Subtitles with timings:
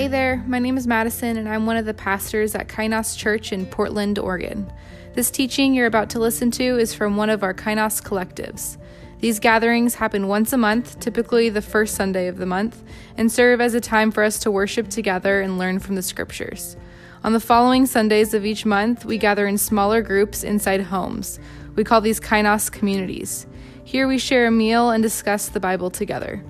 [0.00, 3.52] Hey there, my name is Madison, and I'm one of the pastors at Kainos Church
[3.52, 4.72] in Portland, Oregon.
[5.12, 8.78] This teaching you're about to listen to is from one of our Kainos collectives.
[9.18, 12.82] These gatherings happen once a month, typically the first Sunday of the month,
[13.18, 16.78] and serve as a time for us to worship together and learn from the scriptures.
[17.22, 21.38] On the following Sundays of each month, we gather in smaller groups inside homes.
[21.76, 23.46] We call these Kainos communities.
[23.84, 26.42] Here we share a meal and discuss the Bible together.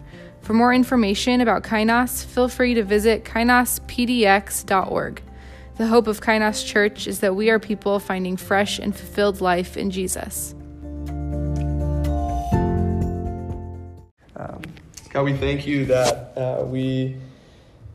[0.42, 5.22] For more information about Kainos, feel free to visit kainospdx.org.
[5.76, 9.76] The hope of Kainos Church is that we are people finding fresh and fulfilled life
[9.76, 10.54] in Jesus.
[14.36, 14.62] Um,
[15.10, 17.16] God, we thank you that uh, we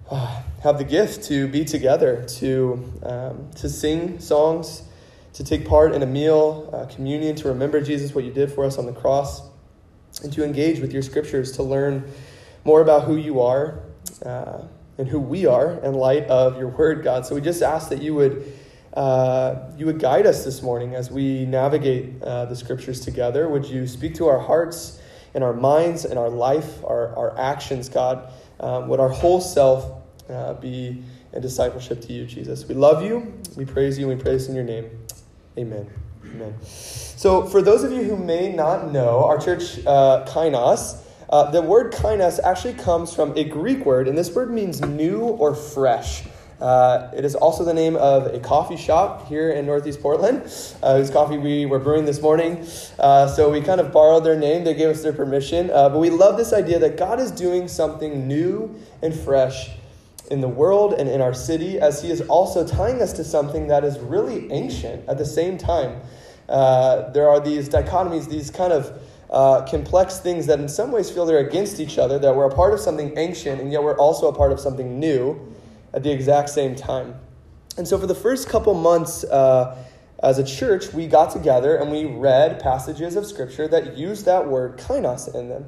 [0.10, 4.84] uh, have the gift to be together, to, um, to sing songs,
[5.34, 8.66] to take part in a meal, uh, communion, to remember, Jesus, what you did for
[8.66, 9.42] us on the cross,
[10.24, 12.10] and to engage with your scriptures, to learn
[12.66, 13.80] more about who you are
[14.26, 14.64] uh,
[14.98, 17.26] and who we are in light of your word, God.
[17.26, 18.52] So we just ask that you would.
[18.94, 23.50] Uh, you would guide us this morning as we navigate uh, the scriptures together.
[23.50, 25.02] Would you speak to our hearts
[25.34, 28.32] and our minds and our life, our, our actions, God?
[28.62, 32.66] Um, would our whole self uh, be in discipleship to you, Jesus?
[32.70, 33.34] We love you.
[33.58, 34.08] We praise you.
[34.08, 34.90] We praise in your name.
[35.58, 35.90] Amen.
[36.24, 36.56] Amen.
[36.64, 41.62] So, for those of you who may not know, our church, uh, Kainos, uh, the
[41.62, 46.24] word kainos actually comes from a Greek word, and this word means new or fresh.
[46.60, 50.42] Uh, it is also the name of a coffee shop here in Northeast Portland,
[50.82, 52.66] uh, whose coffee we were brewing this morning.
[52.98, 55.70] Uh, so we kind of borrowed their name, they gave us their permission.
[55.70, 59.70] Uh, but we love this idea that God is doing something new and fresh
[60.32, 63.68] in the world and in our city, as He is also tying us to something
[63.68, 66.02] that is really ancient at the same time.
[66.48, 71.10] Uh, there are these dichotomies, these kind of uh, complex things that in some ways
[71.10, 73.98] feel they're against each other, that we're a part of something ancient and yet we're
[73.98, 75.40] also a part of something new
[75.94, 77.16] at the exact same time.
[77.78, 79.78] And so for the first couple months uh,
[80.24, 84.48] as a church, we got together and we read passages of Scripture that use that
[84.48, 85.66] word kainos in them.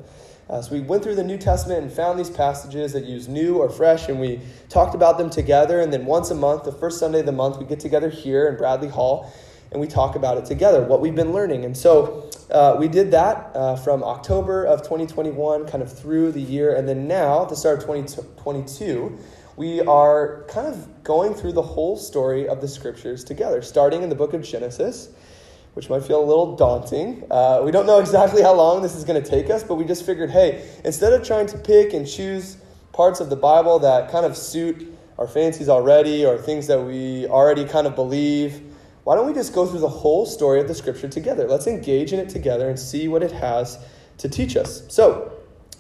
[0.50, 3.58] Uh, so we went through the New Testament and found these passages that use new
[3.58, 4.40] or fresh, and we
[4.70, 5.82] talked about them together.
[5.82, 8.48] And then once a month, the first Sunday of the month, we get together here
[8.48, 9.30] in Bradley Hall
[9.72, 11.66] and we talk about it together, what we've been learning.
[11.66, 16.42] And so uh, we did that uh, from October of 2021 kind of through the
[16.42, 16.76] year.
[16.76, 19.18] And then now, at the start of 2022,
[19.58, 24.10] we are kind of going through the whole story of the scriptures together, starting in
[24.10, 25.10] the book of Genesis,
[25.74, 27.24] which might feel a little daunting.
[27.30, 29.84] Uh, we don't know exactly how long this is going to take us, but we
[29.84, 32.58] just figured hey, instead of trying to pick and choose
[32.94, 37.26] parts of the Bible that kind of suit our fancies already or things that we
[37.28, 38.62] already kind of believe,
[39.08, 41.48] why don't we just go through the whole story of the scripture together?
[41.48, 43.80] Let's engage in it together and see what it has
[44.18, 44.84] to teach us.
[44.90, 45.32] So,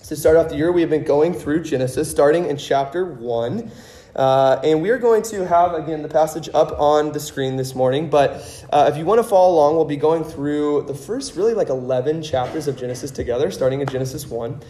[0.05, 3.69] to start off the year, we have been going through Genesis, starting in chapter 1.
[4.15, 7.75] Uh, and we are going to have, again, the passage up on the screen this
[7.75, 8.09] morning.
[8.09, 11.53] But uh, if you want to follow along, we'll be going through the first, really,
[11.53, 14.61] like 11 chapters of Genesis together, starting in Genesis 1,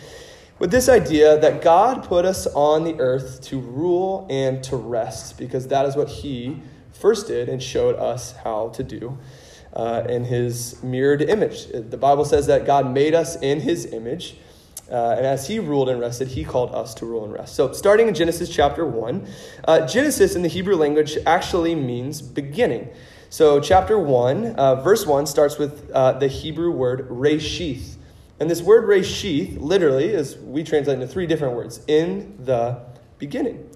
[0.57, 5.37] with this idea that God put us on the earth to rule and to rest,
[5.37, 6.59] because that is what He
[6.97, 9.17] first did and showed us how to do
[9.73, 11.67] uh, in his mirrored image.
[11.67, 14.37] The Bible says that God made us in his image.
[14.89, 17.55] Uh, and as he ruled and rested, he called us to rule and rest.
[17.55, 19.27] So, starting in Genesis chapter 1,
[19.65, 22.89] uh, Genesis in the Hebrew language actually means beginning.
[23.29, 27.97] So, chapter 1, uh, verse 1 starts with uh, the Hebrew word reshith.
[28.39, 32.79] And this word reshith literally is, we translate into three different words in the
[33.17, 33.69] beginning.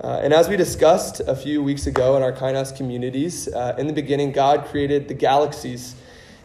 [0.00, 3.86] Uh, and as we discussed a few weeks ago in our Kainos communities, uh, in
[3.86, 5.94] the beginning, God created the galaxies.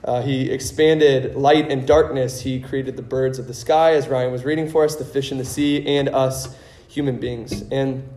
[0.03, 2.41] Uh, he expanded light and darkness.
[2.41, 5.31] He created the birds of the sky, as Ryan was reading for us, the fish
[5.31, 6.55] in the sea, and us
[6.87, 7.63] human beings.
[7.71, 8.07] And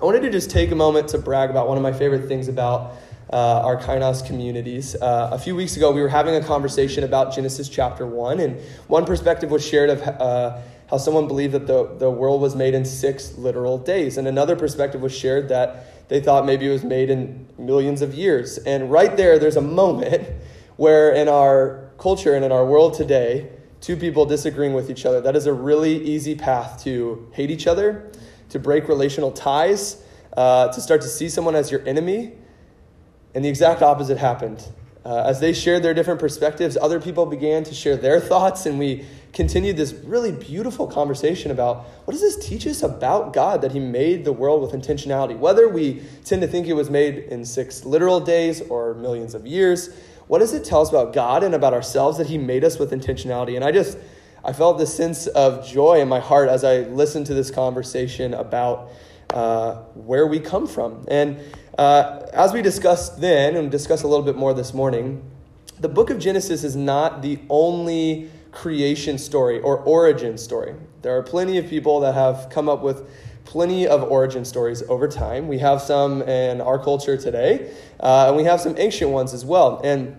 [0.00, 2.48] I wanted to just take a moment to brag about one of my favorite things
[2.48, 2.92] about
[3.32, 4.96] uh, our Kainos communities.
[4.96, 8.60] Uh, a few weeks ago, we were having a conversation about Genesis chapter 1, and
[8.88, 10.58] one perspective was shared of uh,
[10.90, 14.18] how someone believed that the, the world was made in six literal days.
[14.18, 18.12] And another perspective was shared that they thought maybe it was made in millions of
[18.12, 18.58] years.
[18.58, 20.28] And right there, there's a moment
[20.76, 23.48] where in our culture and in our world today,
[23.80, 27.68] two people disagreeing with each other, that is a really easy path to hate each
[27.68, 28.10] other,
[28.48, 30.02] to break relational ties,
[30.36, 32.32] uh, to start to see someone as your enemy.
[33.32, 34.66] And the exact opposite happened.
[35.04, 38.78] Uh, as they shared their different perspectives, other people began to share their thoughts, and
[38.78, 43.72] we continued this really beautiful conversation about what does this teach us about God that
[43.72, 45.38] He made the world with intentionality?
[45.38, 49.46] Whether we tend to think it was made in six literal days or millions of
[49.46, 49.94] years,
[50.26, 52.90] what does it tell us about God and about ourselves that He made us with
[52.90, 53.56] intentionality?
[53.56, 53.98] And I just,
[54.44, 58.34] I felt this sense of joy in my heart as I listened to this conversation
[58.34, 58.90] about
[59.30, 61.04] uh, where we come from.
[61.08, 61.38] And
[61.78, 65.22] uh, as we discussed then, and discuss a little bit more this morning,
[65.78, 70.74] the book of Genesis is not the only creation story or origin story.
[71.02, 73.08] There are plenty of people that have come up with
[73.44, 75.48] plenty of origin stories over time.
[75.48, 79.44] We have some in our culture today, uh, and we have some ancient ones as
[79.44, 79.80] well.
[79.82, 80.16] And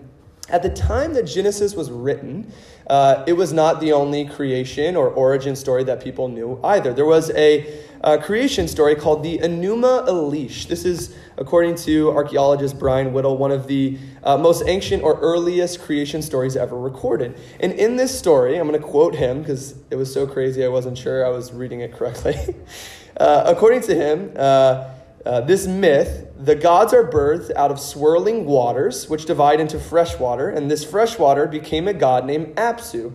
[0.48, 2.52] at the time that Genesis was written,
[2.88, 6.92] uh, it was not the only creation or origin story that people knew either.
[6.92, 10.66] There was a, a creation story called the Enuma Elish.
[10.66, 15.80] This is, according to archaeologist Brian Whittle, one of the uh, most ancient or earliest
[15.80, 17.38] creation stories ever recorded.
[17.60, 20.68] And in this story, I'm going to quote him because it was so crazy I
[20.68, 22.36] wasn't sure I was reading it correctly.
[23.16, 24.90] uh, according to him, uh,
[25.24, 30.18] uh, this myth, the gods are birthed out of swirling waters, which divide into fresh
[30.18, 33.12] water, and this fresh water became a god named Apsu.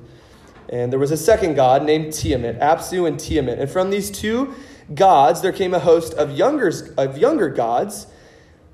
[0.70, 3.60] And there was a second god named Tiamat, Apsu and Tiamat.
[3.60, 4.54] And from these two
[4.94, 8.08] gods, there came a host of younger, of younger gods.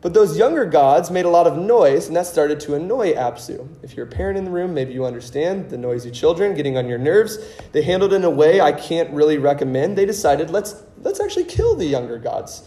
[0.01, 3.69] But those younger gods made a lot of noise, and that started to annoy Apsu.
[3.83, 6.89] If you're a parent in the room, maybe you understand the noisy children getting on
[6.89, 7.38] your nerves.
[7.71, 9.98] They handled it in a way I can't really recommend.
[9.98, 12.66] They decided, let's, let's actually kill the younger gods.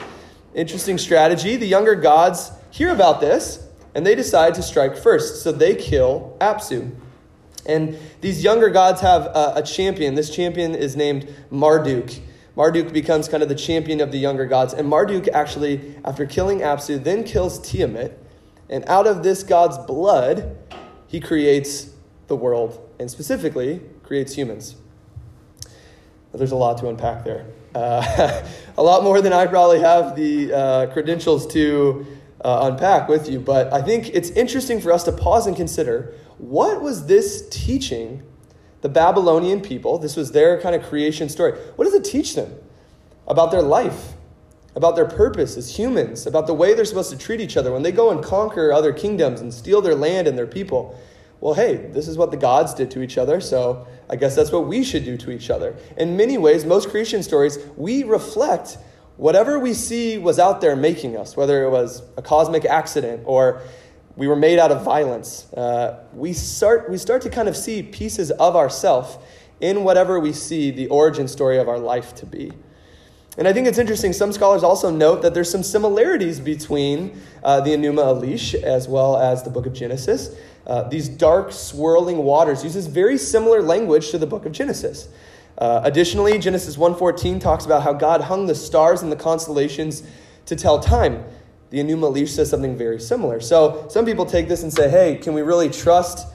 [0.55, 1.57] Interesting strategy.
[1.57, 3.67] The younger gods hear about this
[3.97, 5.43] and they decide to strike first.
[5.43, 6.95] So they kill Apsu.
[7.65, 10.15] And these younger gods have a, a, champion.
[10.15, 12.11] This champion is named Marduk.
[12.57, 14.73] Marduk becomes kind of the champion of the younger gods.
[14.73, 18.19] And Marduk actually, after killing Apsu, then kills Tiamat.
[18.71, 20.57] And out of this god's blood,
[21.07, 21.91] he creates
[22.27, 24.77] the world, and specifically creates humans.
[26.33, 27.47] there's a lot to unpack there.
[27.75, 28.43] Uh,
[28.79, 32.07] a lot more than I probably have the uh, credentials to
[32.45, 33.39] uh, unpack with you.
[33.39, 38.23] But I think it's interesting for us to pause and consider what was this teaching
[38.87, 39.99] the Babylonian people?
[39.99, 41.59] This was their kind of creation story.
[41.75, 42.55] What does it teach them
[43.27, 44.13] about their life?
[44.77, 47.83] About their purpose as humans, about the way they're supposed to treat each other when
[47.83, 50.97] they go and conquer other kingdoms and steal their land and their people.
[51.41, 54.53] Well, hey, this is what the gods did to each other, so I guess that's
[54.53, 55.75] what we should do to each other.
[55.97, 58.79] In many ways, most creation stories, we reflect
[59.17, 63.63] whatever we see was out there making us, whether it was a cosmic accident or
[64.17, 65.53] we were made out of violence.
[65.53, 69.23] Uh, we, start, we start to kind of see pieces of ourself
[69.61, 72.53] in whatever we see the origin story of our life to be.
[73.39, 77.61] And I think it's interesting, some scholars also note that there's some similarities between uh,
[77.61, 80.35] the Enuma Elish as well as the book of Genesis.
[80.67, 85.09] Uh, these dark, swirling waters uses very similar language to the book of Genesis.
[85.59, 90.03] Uh, additionally, Genesis 1.14 talks about how God hung the stars and the constellations
[90.47, 91.23] to tell time.
[91.77, 93.39] The Enuma says something very similar.
[93.39, 96.27] So some people take this and say, hey, can we really trust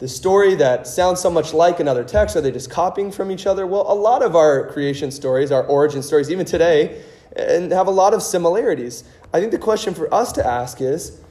[0.00, 2.36] the story that sounds so much like another text?
[2.36, 3.66] Are they just copying from each other?
[3.66, 7.02] Well, a lot of our creation stories, our origin stories, even today,
[7.36, 9.04] eh, and have a lot of similarities.
[9.32, 11.22] I think the question for us to ask is,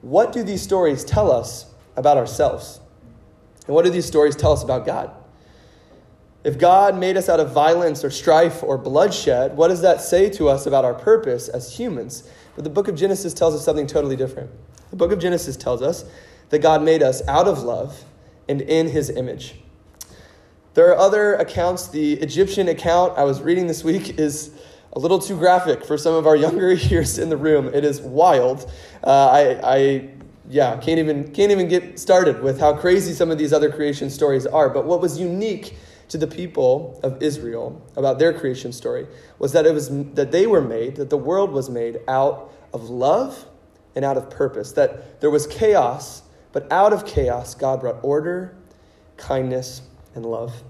[0.00, 1.66] what do these stories tell us
[1.96, 2.80] about ourselves?
[3.66, 5.10] And what do these stories tell us about God?
[6.42, 10.30] If God made us out of violence or strife or bloodshed, what does that say
[10.30, 12.26] to us about our purpose as humans?
[12.54, 14.50] But the book of Genesis tells us something totally different.
[14.90, 16.04] The book of Genesis tells us
[16.50, 18.04] that God made us out of love
[18.48, 19.56] and in his image.
[20.74, 21.88] There are other accounts.
[21.88, 24.50] The Egyptian account I was reading this week is
[24.92, 27.68] a little too graphic for some of our younger ears in the room.
[27.72, 28.70] It is wild.
[29.02, 30.10] Uh, I, I
[30.48, 34.10] yeah, can't even, can't even get started with how crazy some of these other creation
[34.10, 34.68] stories are.
[34.68, 35.76] But what was unique
[36.08, 39.06] to the people of Israel about their creation story
[39.38, 42.90] was that it was that they were made, that the world was made out of
[42.90, 43.46] love
[43.94, 44.72] and out of purpose.
[44.72, 48.54] That there was chaos, but out of chaos, God brought order,
[49.16, 49.80] Kainos,
[50.14, 50.62] and love.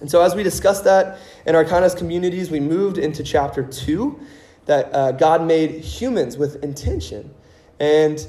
[0.00, 4.20] And so, as we discussed that in our kindness communities, we moved into chapter two
[4.66, 7.34] that uh, God made humans with intention.
[7.80, 8.24] And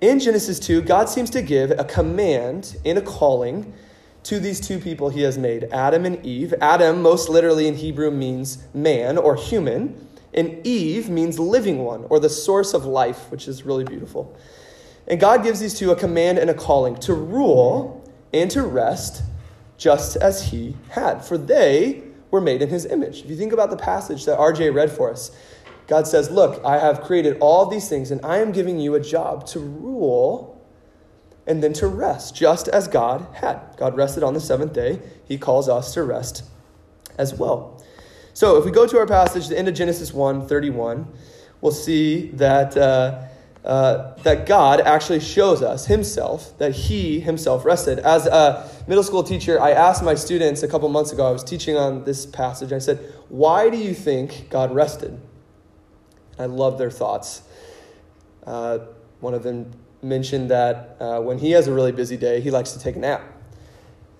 [0.00, 3.72] in Genesis 2, God seems to give a command and a calling
[4.26, 6.52] to these two people he has made Adam and Eve.
[6.60, 12.18] Adam, most literally in Hebrew, means man or human, and Eve means living one or
[12.18, 14.36] the source of life, which is really beautiful.
[15.06, 19.22] And God gives these two a command and a calling to rule and to rest
[19.78, 22.02] just as he had, for they
[22.32, 23.22] were made in his image.
[23.22, 25.30] If you think about the passage that RJ read for us,
[25.86, 29.00] God says, Look, I have created all these things, and I am giving you a
[29.00, 30.55] job to rule
[31.46, 33.60] and then to rest, just as God had.
[33.76, 35.00] God rested on the seventh day.
[35.24, 36.44] He calls us to rest
[37.18, 37.82] as well.
[38.34, 41.06] So if we go to our passage, the end of Genesis 1 31,
[41.60, 42.76] we'll see that.
[42.76, 43.22] Uh,
[43.66, 47.98] uh, that God actually shows us Himself, that He Himself rested.
[47.98, 51.42] As a middle school teacher, I asked my students a couple months ago, I was
[51.42, 52.98] teaching on this passage, I said,
[53.28, 55.20] Why do you think God rested?
[56.38, 57.42] I love their thoughts.
[58.46, 58.78] Uh,
[59.18, 59.72] one of them
[60.06, 62.98] mentioned that uh, when he has a really busy day, he likes to take a
[62.98, 63.22] nap.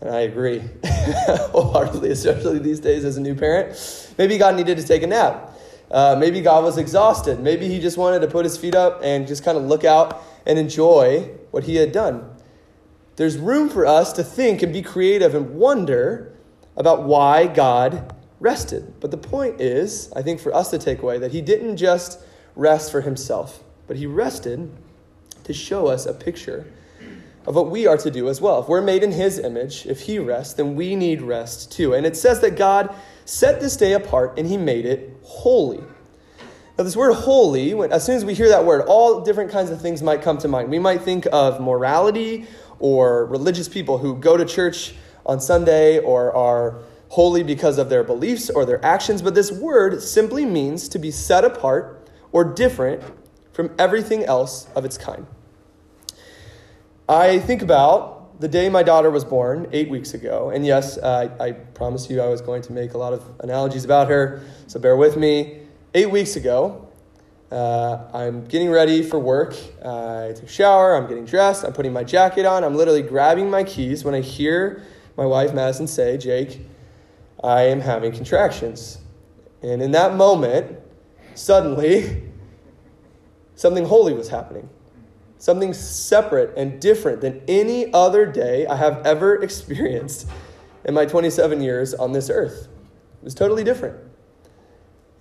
[0.00, 4.14] And I agree wholeheartedly, especially these days as a new parent.
[4.18, 5.52] Maybe God needed to take a nap.
[5.90, 7.40] Uh, maybe God was exhausted.
[7.40, 10.22] Maybe he just wanted to put his feet up and just kind of look out
[10.44, 12.28] and enjoy what he had done.
[13.16, 16.34] There's room for us to think and be creative and wonder
[16.76, 19.00] about why God rested.
[19.00, 22.20] But the point is, I think for us to take away, that he didn't just
[22.54, 24.70] rest for himself, but he rested
[25.46, 26.66] to show us a picture
[27.46, 28.60] of what we are to do as well.
[28.60, 31.94] If we're made in his image, if he rests, then we need rest too.
[31.94, 35.82] And it says that God set this day apart and he made it holy.
[36.76, 39.70] Now, this word holy, when, as soon as we hear that word, all different kinds
[39.70, 40.68] of things might come to mind.
[40.68, 42.46] We might think of morality
[42.78, 48.02] or religious people who go to church on Sunday or are holy because of their
[48.02, 53.02] beliefs or their actions, but this word simply means to be set apart or different
[53.52, 55.26] from everything else of its kind.
[57.08, 61.34] I think about the day my daughter was born, eight weeks ago, and yes, uh,
[61.38, 64.80] I promised you I was going to make a lot of analogies about her, so
[64.80, 65.60] bear with me.
[65.94, 66.88] Eight weeks ago,
[67.52, 69.54] uh, I'm getting ready for work.
[69.84, 73.02] Uh, I took a shower, I'm getting dressed, I'm putting my jacket on, I'm literally
[73.02, 74.82] grabbing my keys when I hear
[75.16, 76.60] my wife Madison say, Jake,
[77.42, 78.98] I am having contractions.
[79.62, 80.76] And in that moment,
[81.36, 82.25] suddenly,
[83.54, 84.68] something holy was happening.
[85.38, 90.28] Something separate and different than any other day I have ever experienced
[90.84, 92.68] in my 27 years on this earth.
[93.20, 93.96] It was totally different.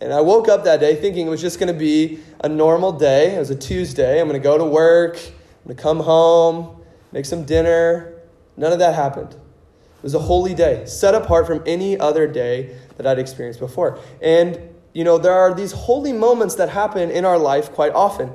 [0.01, 2.91] And I woke up that day thinking it was just going to be a normal
[2.91, 3.35] day.
[3.35, 4.19] It was a Tuesday.
[4.19, 5.17] I'm going to go to work.
[5.17, 8.13] I'm going to come home, make some dinner.
[8.57, 9.33] None of that happened.
[9.33, 13.99] It was a holy day, set apart from any other day that I'd experienced before.
[14.21, 14.59] And,
[14.93, 18.31] you know, there are these holy moments that happen in our life quite often.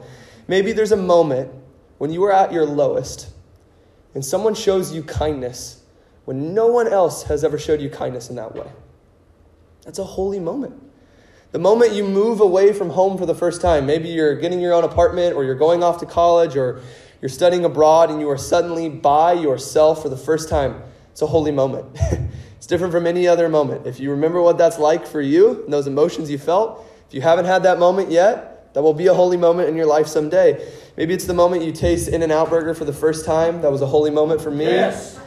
[0.48, 1.52] Maybe there's a moment
[2.00, 3.28] when you are at your lowest
[4.14, 5.82] and someone shows you kindness
[6.24, 8.66] when no one else has ever showed you kindness in that way.
[9.84, 10.82] That's a holy moment.
[11.52, 14.72] The moment you move away from home for the first time, maybe you're getting your
[14.72, 16.80] own apartment or you're going off to college or
[17.20, 21.26] you're studying abroad and you are suddenly by yourself for the first time, it's a
[21.26, 21.84] holy moment.
[22.56, 23.86] it's different from any other moment.
[23.86, 27.20] If you remember what that's like for you and those emotions you felt, if you
[27.20, 30.66] haven't had that moment yet, that will be a holy moment in your life someday.
[30.96, 33.62] Maybe it's the moment you taste In N Out Burger for the first time.
[33.62, 34.64] That was a holy moment for me.
[34.64, 35.18] Yes.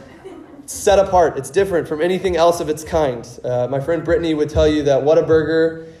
[0.62, 3.28] It's set apart, it's different from anything else of its kind.
[3.44, 5.92] Uh, my friend Brittany would tell you that Whataburger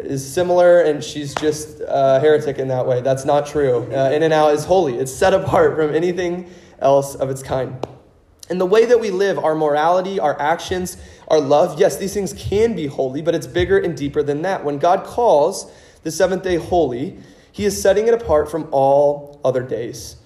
[0.00, 3.00] is similar and she's just a heretic in that way.
[3.00, 3.90] That's not true.
[3.90, 6.50] Uh, In N Out is holy, it's set apart from anything
[6.80, 7.86] else of its kind.
[8.50, 10.98] And the way that we live, our morality, our actions,
[11.28, 14.64] our love, yes, these things can be holy, but it's bigger and deeper than that.
[14.64, 15.72] When God calls
[16.04, 17.18] the seventh day holy,
[17.50, 20.16] he is setting it apart from all other days.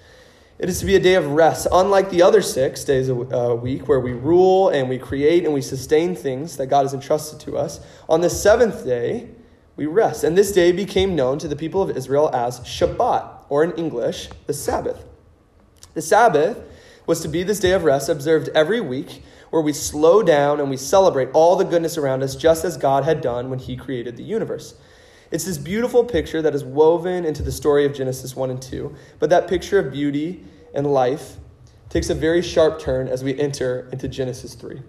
[0.58, 3.54] It is to be a day of rest, unlike the other six days a uh,
[3.54, 7.38] week where we rule and we create and we sustain things that God has entrusted
[7.40, 7.80] to us.
[8.08, 9.28] On the seventh day,
[9.76, 10.24] we rest.
[10.24, 14.28] And this day became known to the people of Israel as Shabbat, or in English,
[14.46, 15.04] the Sabbath.
[15.94, 16.58] The Sabbath
[17.06, 20.68] was to be this day of rest observed every week where we slow down and
[20.68, 24.16] we celebrate all the goodness around us just as God had done when He created
[24.16, 24.74] the universe.
[25.30, 28.94] It's this beautiful picture that is woven into the story of Genesis 1 and 2.
[29.18, 30.42] But that picture of beauty
[30.74, 31.36] and life
[31.90, 34.80] takes a very sharp turn as we enter into Genesis 3.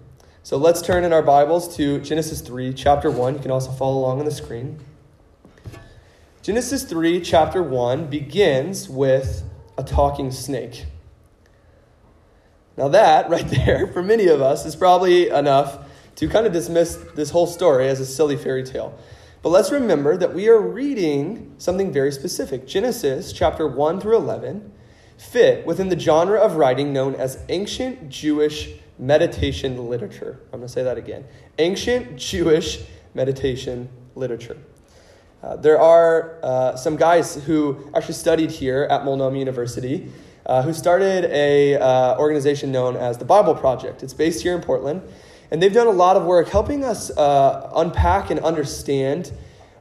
[0.42, 3.34] So let's turn in our Bibles to Genesis 3, chapter 1.
[3.34, 4.78] You can also follow along on the screen.
[6.40, 9.42] Genesis 3, chapter 1 begins with
[9.76, 10.86] a talking snake.
[12.78, 16.96] Now, that right there, for many of us, is probably enough to kind of dismiss
[17.14, 18.98] this whole story as a silly fairy tale.
[19.42, 22.66] But let's remember that we are reading something very specific.
[22.66, 24.70] Genesis chapter 1 through 11
[25.16, 30.40] fit within the genre of writing known as ancient Jewish meditation literature.
[30.52, 31.24] I'm going to say that again
[31.58, 32.80] ancient Jewish
[33.14, 34.58] meditation literature.
[35.42, 40.12] Uh, there are uh, some guys who actually studied here at Multnomah University
[40.44, 44.02] uh, who started a uh, organization known as the Bible Project.
[44.02, 45.00] It's based here in Portland.
[45.50, 49.32] And they've done a lot of work helping us uh, unpack and understand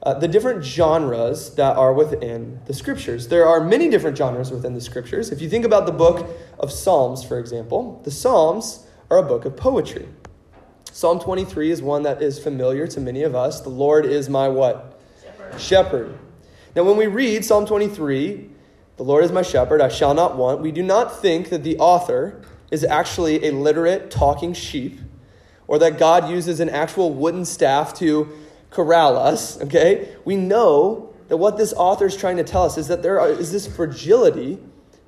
[0.01, 3.27] uh, the different genres that are within the scriptures.
[3.27, 5.31] There are many different genres within the scriptures.
[5.31, 9.45] If you think about the book of Psalms, for example, the Psalms are a book
[9.45, 10.07] of poetry.
[10.91, 13.61] Psalm 23 is one that is familiar to many of us.
[13.61, 14.99] The Lord is my what?
[15.21, 15.61] Shepherd.
[15.61, 16.19] Shepherd.
[16.75, 18.49] Now, when we read Psalm 23,
[18.97, 21.77] the Lord is my shepherd, I shall not want, we do not think that the
[21.77, 24.99] author is actually a literate talking sheep
[25.69, 28.27] or that God uses an actual wooden staff to
[28.71, 30.15] corral us, okay?
[30.25, 33.29] We know that what this author is trying to tell us is that there are,
[33.29, 34.57] is this fragility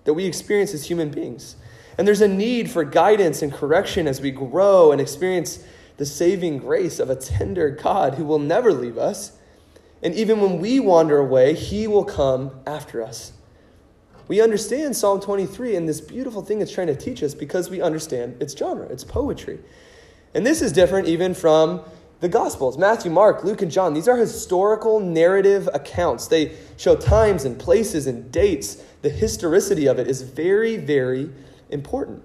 [0.03, 1.56] that we experience as human beings.
[1.98, 5.63] And there's a need for guidance and correction as we grow and experience
[5.98, 9.32] the saving grace of a tender God who will never leave us.
[10.03, 13.32] And even when we wander away, he will come after us.
[14.27, 17.82] We understand Psalm 23 and this beautiful thing it's trying to teach us because we
[17.82, 19.58] understand its genre, its poetry.
[20.34, 21.82] And this is different even from
[22.22, 23.94] the Gospels Matthew, Mark, Luke, and John.
[23.94, 26.28] These are historical narrative accounts.
[26.28, 28.76] They show times and places and dates.
[29.02, 31.32] The historicity of it is very, very
[31.70, 32.24] important.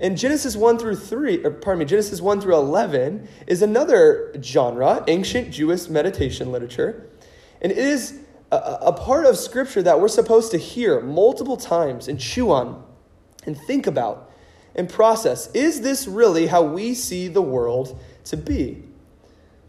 [0.00, 5.04] And Genesis 1 through 3, or pardon me, Genesis 1 through 11 is another genre,
[5.08, 7.08] ancient Jewish meditation literature.
[7.60, 8.20] And it is
[8.52, 12.84] a, a part of Scripture that we're supposed to hear multiple times and chew on
[13.44, 14.27] and think about
[14.78, 15.50] and process.
[15.52, 18.84] Is this really how we see the world to be?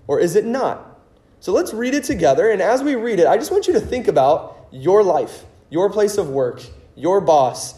[0.08, 1.02] Or is it not?
[1.40, 2.52] So let's read it together.
[2.52, 5.90] And as we read it, I just want you to think about your life, your
[5.90, 6.62] place of work,
[6.96, 7.74] your boss,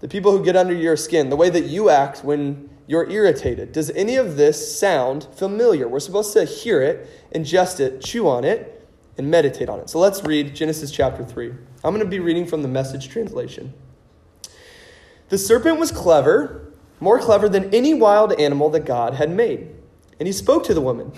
[0.00, 3.72] the people who get under your skin, the way that you act when you're irritated.
[3.72, 5.88] Does any of this sound familiar?
[5.88, 9.90] We're supposed to hear it, ingest it, chew on it, and meditate on it.
[9.90, 11.48] So let's read Genesis chapter 3.
[11.82, 13.74] I'm going to be reading from the message translation.
[15.28, 16.67] The serpent was clever,
[17.00, 19.68] more clever than any wild animal that God had made.
[20.18, 21.12] And he spoke to the woman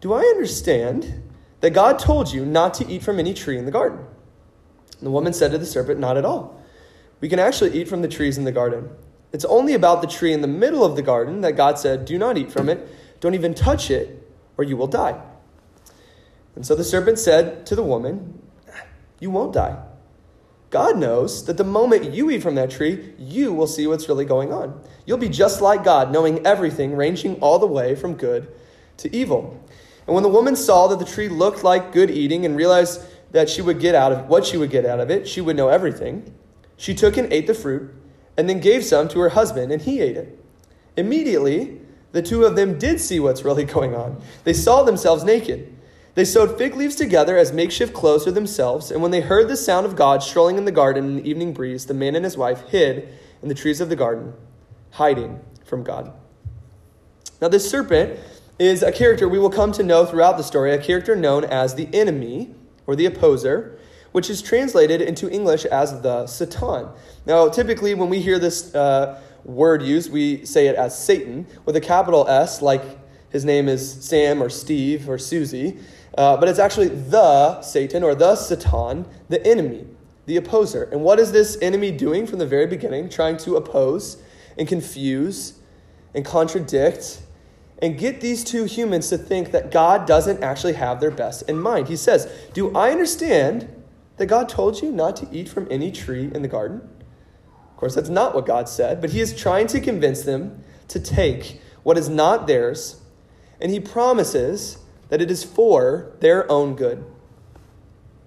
[0.00, 1.22] Do I understand
[1.60, 3.98] that God told you not to eat from any tree in the garden?
[4.98, 6.62] And the woman said to the serpent, Not at all.
[7.20, 8.90] We can actually eat from the trees in the garden.
[9.32, 12.18] It's only about the tree in the middle of the garden that God said, Do
[12.18, 12.86] not eat from it,
[13.20, 15.20] don't even touch it, or you will die.
[16.54, 18.42] And so the serpent said to the woman,
[19.20, 19.76] You won't die.
[20.70, 24.26] God knows that the moment you eat from that tree, you will see what's really
[24.26, 24.82] going on.
[25.06, 28.48] You'll be just like God, knowing everything, ranging all the way from good
[28.98, 29.62] to evil.
[30.06, 33.48] And when the woman saw that the tree looked like good eating and realized that
[33.48, 35.68] she would get out of what she would get out of it, she would know
[35.68, 36.34] everything.
[36.76, 37.94] She took and ate the fruit,
[38.36, 40.38] and then gave some to her husband, and he ate it.
[40.96, 41.80] Immediately,
[42.12, 44.20] the two of them did see what's really going on.
[44.44, 45.74] They saw themselves naked.
[46.18, 49.56] They sewed fig leaves together as makeshift clothes for themselves, and when they heard the
[49.56, 52.36] sound of God strolling in the garden in the evening breeze, the man and his
[52.36, 53.08] wife hid
[53.40, 54.32] in the trees of the garden,
[54.90, 56.12] hiding from God.
[57.40, 58.18] Now, this serpent
[58.58, 61.76] is a character we will come to know throughout the story, a character known as
[61.76, 62.52] the enemy
[62.88, 63.78] or the opposer
[64.10, 66.88] which is translated into English as the Satan.
[67.26, 71.76] Now, typically, when we hear this uh, word used, we say it as Satan with
[71.76, 72.82] a capital S, like
[73.30, 75.78] his name is Sam or Steve or Susie.
[76.16, 79.86] Uh, but it's actually the Satan or the Satan, the enemy,
[80.26, 80.84] the opposer.
[80.84, 83.08] And what is this enemy doing from the very beginning?
[83.08, 84.22] Trying to oppose
[84.56, 85.54] and confuse
[86.14, 87.20] and contradict
[87.80, 91.58] and get these two humans to think that God doesn't actually have their best in
[91.60, 91.88] mind.
[91.88, 93.68] He says, Do I understand
[94.16, 96.88] that God told you not to eat from any tree in the garden?
[97.70, 100.98] Of course, that's not what God said, but He is trying to convince them to
[100.98, 103.00] take what is not theirs,
[103.60, 107.04] and He promises that it is for their own good.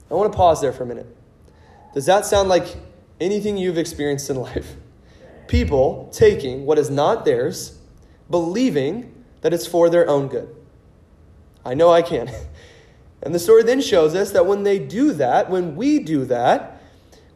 [0.09, 1.07] I want to pause there for a minute.
[1.93, 2.77] Does that sound like
[3.19, 4.75] anything you've experienced in life?
[5.47, 7.79] People taking what is not theirs,
[8.29, 10.53] believing that it's for their own good.
[11.65, 12.29] I know I can.
[13.23, 16.81] And the story then shows us that when they do that, when we do that,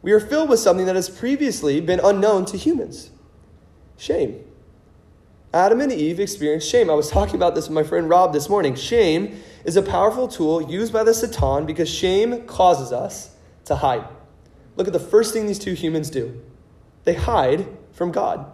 [0.02, 3.10] we are filled with something that has previously been unknown to humans
[3.96, 4.44] shame.
[5.56, 6.90] Adam and Eve experienced shame.
[6.90, 8.74] I was talking about this with my friend Rob this morning.
[8.74, 14.06] Shame is a powerful tool used by the Satan because shame causes us to hide.
[14.76, 16.42] Look at the first thing these two humans do
[17.04, 18.52] they hide from God.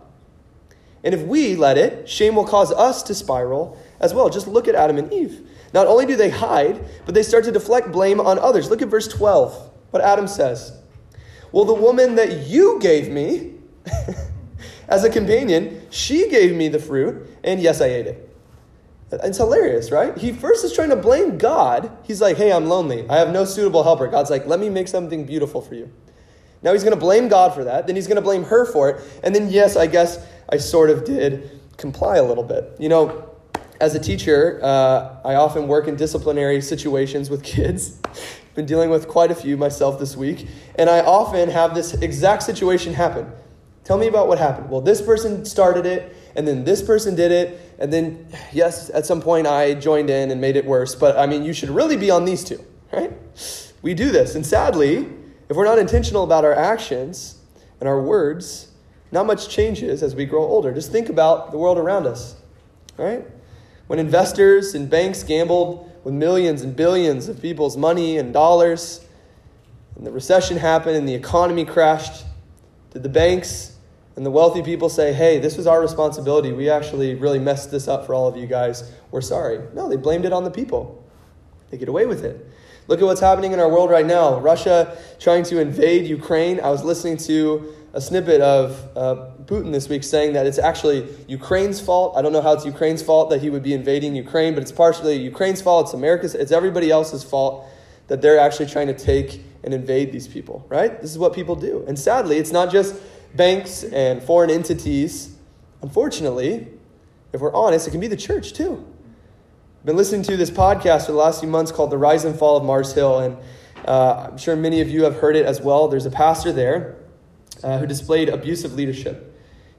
[1.03, 4.31] And if we let it, shame will cause us to spiral as well.
[4.31, 5.49] Just look at Adam and Eve.
[5.75, 8.71] Not only do they hide, but they start to deflect blame on others.
[8.71, 10.79] Look at verse 12, what Adam says.
[11.51, 13.55] Well, the woman that you gave me
[14.93, 18.29] as a companion, she gave me the fruit, and yes, I ate it.
[19.11, 20.17] It's hilarious, right?
[20.17, 21.91] He first is trying to blame God.
[22.03, 23.09] He's like, hey, I'm lonely.
[23.09, 24.07] I have no suitable helper.
[24.07, 25.91] God's like, let me make something beautiful for you.
[26.63, 27.87] Now he's going to blame God for that.
[27.87, 29.21] Then he's going to blame her for it.
[29.25, 32.73] And then, yes, I guess I sort of did comply a little bit.
[32.79, 33.31] You know,
[33.81, 37.99] as a teacher, uh, I often work in disciplinary situations with kids.
[38.55, 42.43] Been dealing with quite a few myself this week, and I often have this exact
[42.43, 43.33] situation happen.
[43.85, 44.71] Tell me about what happened.
[44.71, 49.07] Well, this person started it, and then this person did it, and then, yes, at
[49.07, 51.97] some point I joined in and made it worse, but I mean, you should really
[51.97, 53.13] be on these two, right?
[53.83, 55.09] We do this, and sadly,
[55.49, 57.39] if we're not intentional about our actions
[57.81, 58.69] and our words,
[59.11, 60.73] not much changes as we grow older.
[60.73, 62.37] Just think about the world around us,
[62.97, 63.27] right?
[63.89, 69.05] When investors and banks gambled with millions and billions of people's money and dollars,
[69.97, 72.25] and the recession happened and the economy crashed,
[72.93, 73.72] did the banks
[74.17, 76.53] and the wealthy people say, hey, this was our responsibility.
[76.53, 78.91] We actually really messed this up for all of you guys.
[79.11, 79.61] We're sorry.
[79.75, 81.03] No, they blamed it on the people.
[81.71, 82.47] They get away with it.
[82.89, 84.39] Look at what's happening in our world right now.
[84.41, 86.61] Russia trying to invade Ukraine.
[86.61, 91.09] I was listening to a snippet of uh, Putin this week saying that it's actually
[91.29, 92.17] Ukraine's fault.
[92.17, 94.73] I don't know how it's Ukraine's fault that he would be invading Ukraine, but it's
[94.73, 95.87] partially Ukraine's fault.
[95.87, 96.35] It's America's.
[96.35, 97.67] It's everybody else's fault
[98.09, 100.67] that they're actually trying to take and invade these people.
[100.69, 101.01] Right?
[101.01, 101.85] This is what people do.
[101.87, 102.97] And sadly, it's not just
[103.35, 105.35] banks and foreign entities.
[105.83, 106.69] Unfortunately,
[107.33, 108.85] if we're honest, it can be the church too.
[109.81, 112.39] I've been listening to this podcast for the last few months called "The Rise and
[112.39, 113.37] Fall of Mars Hill," and
[113.87, 115.89] uh, I'm sure many of you have heard it as well.
[115.89, 116.97] There's a pastor there
[117.63, 119.29] uh, who displayed abusive leadership.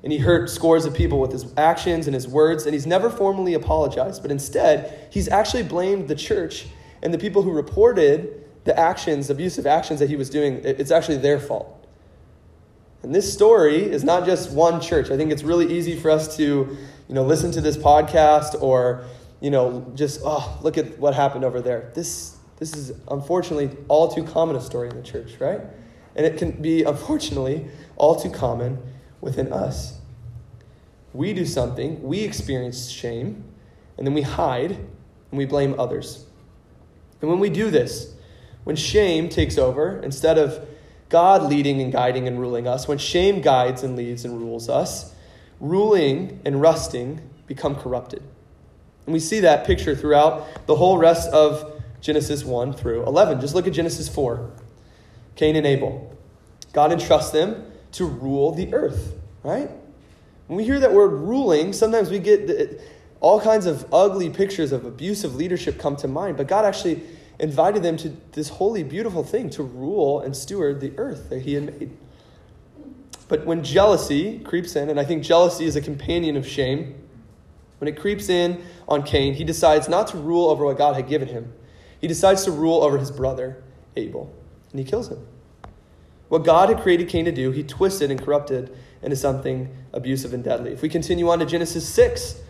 [0.03, 3.09] And he hurt scores of people with his actions and his words, and he's never
[3.09, 6.65] formally apologized, but instead, he's actually blamed the church
[7.01, 10.59] and the people who reported the actions, abusive actions that he was doing.
[10.63, 11.83] It's actually their fault.
[13.03, 15.11] And this story is not just one church.
[15.11, 19.03] I think it's really easy for us to, you know, listen to this podcast or,
[19.41, 21.91] you know, just, oh, look at what happened over there.
[21.93, 25.59] This, this is unfortunately all too common a story in the church, right?
[26.15, 28.81] And it can be, unfortunately, all too common
[29.19, 29.99] within us.
[31.11, 33.43] We do something, we experience shame,
[33.97, 36.25] and then we hide and we blame others.
[37.21, 38.15] And when we do this,
[38.63, 40.65] when shame takes over, instead of
[41.13, 45.13] God leading and guiding and ruling us, when shame guides and leads and rules us,
[45.60, 48.23] ruling and rusting become corrupted.
[49.06, 53.41] And we see that picture throughout the whole rest of Genesis 1 through 11.
[53.41, 54.49] Just look at Genesis 4.
[55.36, 56.17] Cain and Abel.
[56.73, 59.69] God entrusts them to rule the earth, right?
[60.47, 62.82] When we hear that word ruling, sometimes we get
[63.19, 67.04] all kinds of ugly pictures of abusive leadership come to mind, but God actually
[67.39, 71.56] invited them to this holy, beautiful thing to rule and steward the earth that He
[71.56, 71.98] had made.
[73.28, 76.96] But when jealousy creeps in, and I think jealousy is a companion of shame,
[77.80, 81.10] when it creeps in on Cain, he decides not to rule over what God had
[81.10, 81.52] given him.
[82.00, 83.62] He decides to rule over his brother,
[83.96, 84.34] Abel
[84.74, 85.26] and he kills him.
[86.28, 90.43] What God had created Cain to do, he twisted and corrupted into something abusive and
[90.43, 90.74] deadly.
[90.74, 92.41] If we continue on to Genesis 6,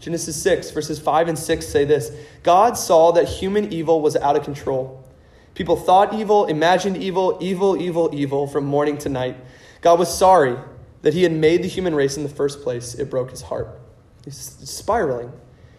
[0.00, 2.10] Genesis 6, verses 5 and 6 say this
[2.42, 5.06] God saw that human evil was out of control.
[5.54, 9.36] People thought evil, imagined evil, evil, evil, evil from morning to night.
[9.82, 10.56] God was sorry
[11.02, 12.94] that he had made the human race in the first place.
[12.94, 13.78] It broke his heart.
[14.24, 15.32] He's spiraling.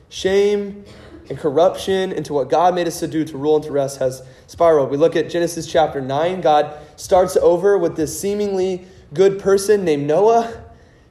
[0.09, 0.83] Shame
[1.29, 4.23] and corruption into what God made us to do to rule and to rest has
[4.47, 4.89] spiraled.
[4.89, 6.41] We look at Genesis chapter 9.
[6.41, 10.63] God starts over with this seemingly good person named Noah.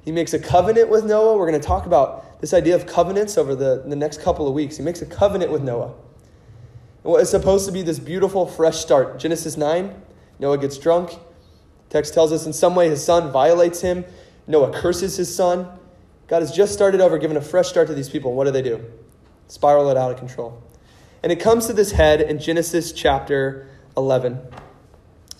[0.04, 1.36] He makes a covenant with Noah.
[1.36, 4.54] We're going to talk about this idea of covenants over the, the next couple of
[4.54, 4.76] weeks.
[4.76, 5.94] He makes a covenant with Noah.
[7.02, 9.18] And what is supposed to be this beautiful, fresh start.
[9.18, 9.94] Genesis 9,
[10.38, 11.18] Noah gets drunk.
[11.88, 14.04] Text tells us in some way his son violates him.
[14.46, 15.68] Noah curses his son.
[16.28, 18.34] God has just started over, given a fresh start to these people.
[18.34, 18.84] What do they do?
[19.48, 20.62] Spiral it out of control.
[21.22, 24.40] And it comes to this head in Genesis chapter 11.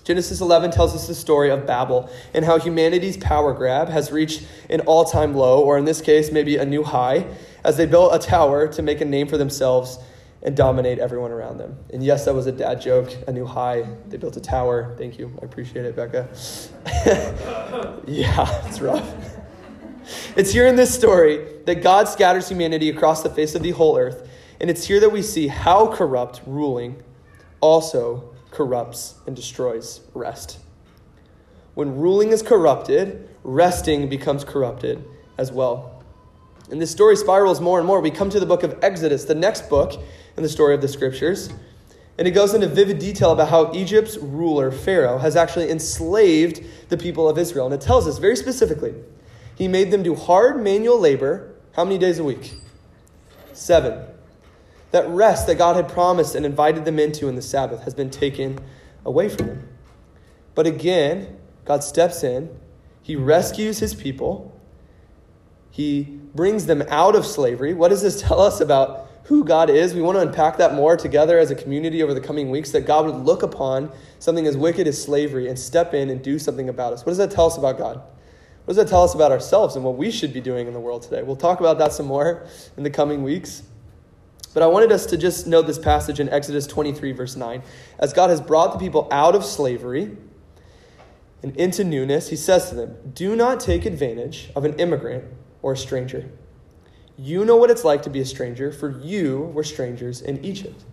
[0.04, 4.46] Genesis 11 tells us the story of Babel and how humanity's power grab has reached
[4.68, 7.26] an all time low, or in this case, maybe a new high,
[7.64, 9.98] as they built a tower to make a name for themselves
[10.42, 11.76] and dominate everyone around them.
[11.92, 13.86] And yes, that was a dad joke, a new high.
[14.08, 14.94] They built a tower.
[14.96, 15.36] Thank you.
[15.40, 16.28] I appreciate it, Becca.
[18.06, 19.14] yeah, it's rough.
[20.36, 23.98] It's here in this story that God scatters humanity across the face of the whole
[23.98, 24.28] earth.
[24.60, 27.02] And it's here that we see how corrupt ruling
[27.60, 30.58] also corrupts and destroys rest.
[31.74, 35.04] When ruling is corrupted, resting becomes corrupted
[35.38, 36.02] as well.
[36.70, 38.00] And this story spirals more and more.
[38.00, 40.00] We come to the book of Exodus, the next book
[40.36, 41.50] in the story of the scriptures.
[42.18, 46.96] And it goes into vivid detail about how Egypt's ruler, Pharaoh, has actually enslaved the
[46.96, 47.66] people of Israel.
[47.66, 48.94] And it tells us very specifically
[49.54, 51.54] he made them do hard manual labor.
[51.72, 52.54] How many days a week?
[53.52, 54.04] Seven.
[54.90, 58.10] That rest that God had promised and invited them into in the Sabbath has been
[58.10, 58.58] taken
[59.04, 59.68] away from them.
[60.54, 62.50] But again, God steps in.
[63.02, 64.58] He rescues his people.
[65.70, 66.02] He
[66.34, 67.74] brings them out of slavery.
[67.74, 69.94] What does this tell us about who God is?
[69.94, 72.86] We want to unpack that more together as a community over the coming weeks that
[72.86, 76.68] God would look upon something as wicked as slavery and step in and do something
[76.68, 77.06] about us.
[77.06, 77.98] What does that tell us about God?
[78.64, 80.80] What does that tell us about ourselves and what we should be doing in the
[80.80, 81.22] world today?
[81.22, 83.62] We'll talk about that some more in the coming weeks.
[84.52, 87.62] But I wanted us to just note this passage in Exodus 23, verse 9.
[87.98, 90.16] As God has brought the people out of slavery
[91.42, 95.24] and into newness, he says to them, Do not take advantage of an immigrant
[95.62, 96.30] or a stranger.
[97.16, 100.84] You know what it's like to be a stranger, for you were strangers in Egypt.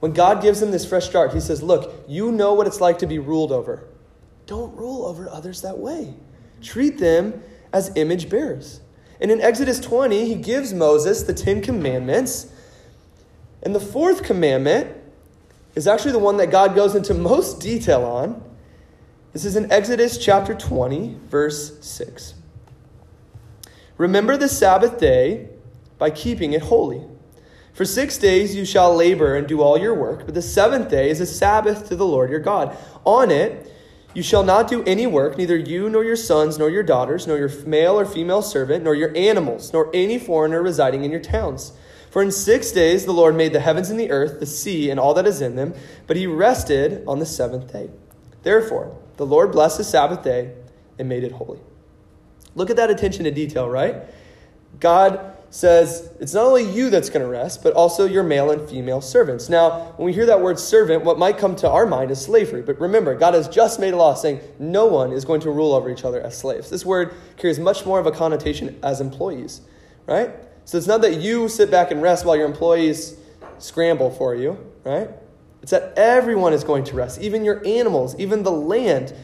[0.00, 2.98] When God gives them this fresh start, He says, Look, you know what it's like
[2.98, 3.88] to be ruled over.
[4.46, 6.14] Don't rule over others that way.
[6.62, 8.82] Treat them as image bearers.
[9.20, 12.52] And in Exodus 20, He gives Moses the Ten Commandments.
[13.64, 14.94] And the fourth commandment
[15.74, 18.42] is actually the one that God goes into most detail on.
[19.32, 22.34] This is in Exodus chapter 20, verse 6.
[23.96, 25.48] Remember the Sabbath day
[25.98, 27.02] by keeping it holy.
[27.72, 31.10] For six days you shall labor and do all your work, but the seventh day
[31.10, 32.76] is a Sabbath to the Lord your God.
[33.04, 33.72] On it
[34.14, 37.36] you shall not do any work, neither you nor your sons, nor your daughters, nor
[37.36, 41.72] your male or female servant, nor your animals, nor any foreigner residing in your towns.
[42.14, 45.00] For in six days the Lord made the heavens and the earth, the sea, and
[45.00, 45.74] all that is in them,
[46.06, 47.90] but he rested on the seventh day.
[48.44, 50.52] Therefore, the Lord blessed the Sabbath day
[50.96, 51.58] and made it holy.
[52.54, 53.96] Look at that attention to detail, right?
[54.78, 58.70] God says it's not only you that's going to rest, but also your male and
[58.70, 59.48] female servants.
[59.48, 62.62] Now, when we hear that word servant, what might come to our mind is slavery.
[62.62, 65.72] But remember, God has just made a law saying no one is going to rule
[65.72, 66.70] over each other as slaves.
[66.70, 69.62] This word carries much more of a connotation as employees,
[70.06, 70.30] right?
[70.64, 73.16] So it's not that you sit back and rest while your employees
[73.58, 75.10] scramble for you, right?
[75.62, 79.14] It's that everyone is going to rest, even your animals, even the land,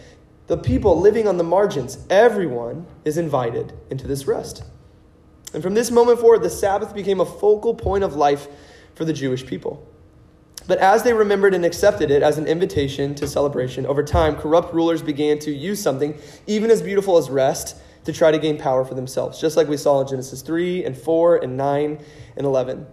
[0.46, 1.98] the people living on the margins.
[2.08, 4.64] Everyone is invited into this rest.
[5.52, 8.48] And from this moment forward, the Sabbath became a focal point of life
[8.94, 9.86] for the Jewish people.
[10.66, 14.72] But as they remembered and accepted it as an invitation to celebration, over time, corrupt
[14.72, 18.84] rulers began to use something even as beautiful as rest to try to gain power
[18.84, 22.00] for themselves, just like we saw in Genesis 3 and 4 and 9
[22.36, 22.86] and 11.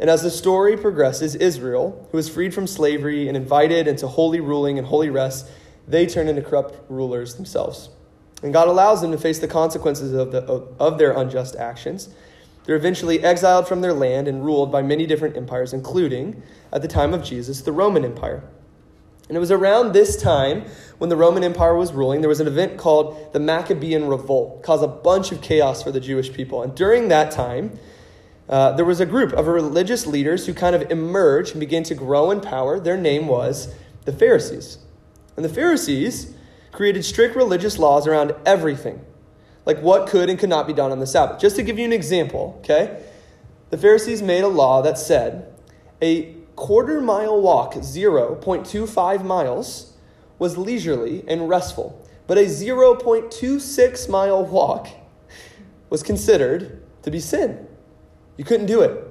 [0.00, 4.40] And as the story progresses, Israel, who is freed from slavery and invited into holy
[4.40, 5.48] ruling and holy rest,
[5.86, 7.88] they turn into corrupt rulers themselves.
[8.42, 12.08] And God allows them to face the consequences of, the, of, of their unjust actions.
[12.64, 16.42] They're eventually exiled from their land and ruled by many different empires, including,
[16.72, 18.44] at the time of Jesus, the Roman Empire.
[19.28, 20.64] And it was around this time
[20.98, 24.82] when the Roman Empire was ruling, there was an event called the Maccabean Revolt, caused
[24.82, 26.62] a bunch of chaos for the Jewish people.
[26.62, 27.78] And during that time,
[28.48, 31.94] uh, there was a group of religious leaders who kind of emerged and began to
[31.94, 32.80] grow in power.
[32.80, 33.74] Their name was
[34.06, 34.78] the Pharisees.
[35.36, 36.34] And the Pharisees
[36.72, 39.04] created strict religious laws around everything,
[39.66, 41.38] like what could and could not be done on the Sabbath.
[41.38, 43.04] Just to give you an example, okay?
[43.70, 45.52] The Pharisees made a law that said
[46.00, 49.92] a quarter mile walk, 0.25 miles,
[50.40, 54.88] was leisurely and restful, but a 0.26 mile walk
[55.88, 57.66] was considered to be sin.
[58.36, 59.04] You couldn't do it.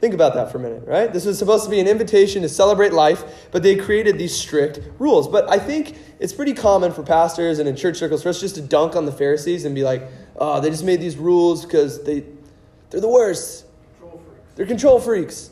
[0.00, 1.12] Think about that for a minute, right?
[1.12, 4.80] This was supposed to be an invitation to celebrate life, but they created these strict
[4.98, 5.28] rules.
[5.28, 8.56] But I think it's pretty common for pastors and in church circles for us just
[8.56, 10.02] to dunk on the Pharisees and be like,
[10.36, 12.24] oh, they just made these rules because they,
[12.90, 13.64] they're the worst.
[14.00, 14.22] Control
[14.56, 15.51] they're control freaks.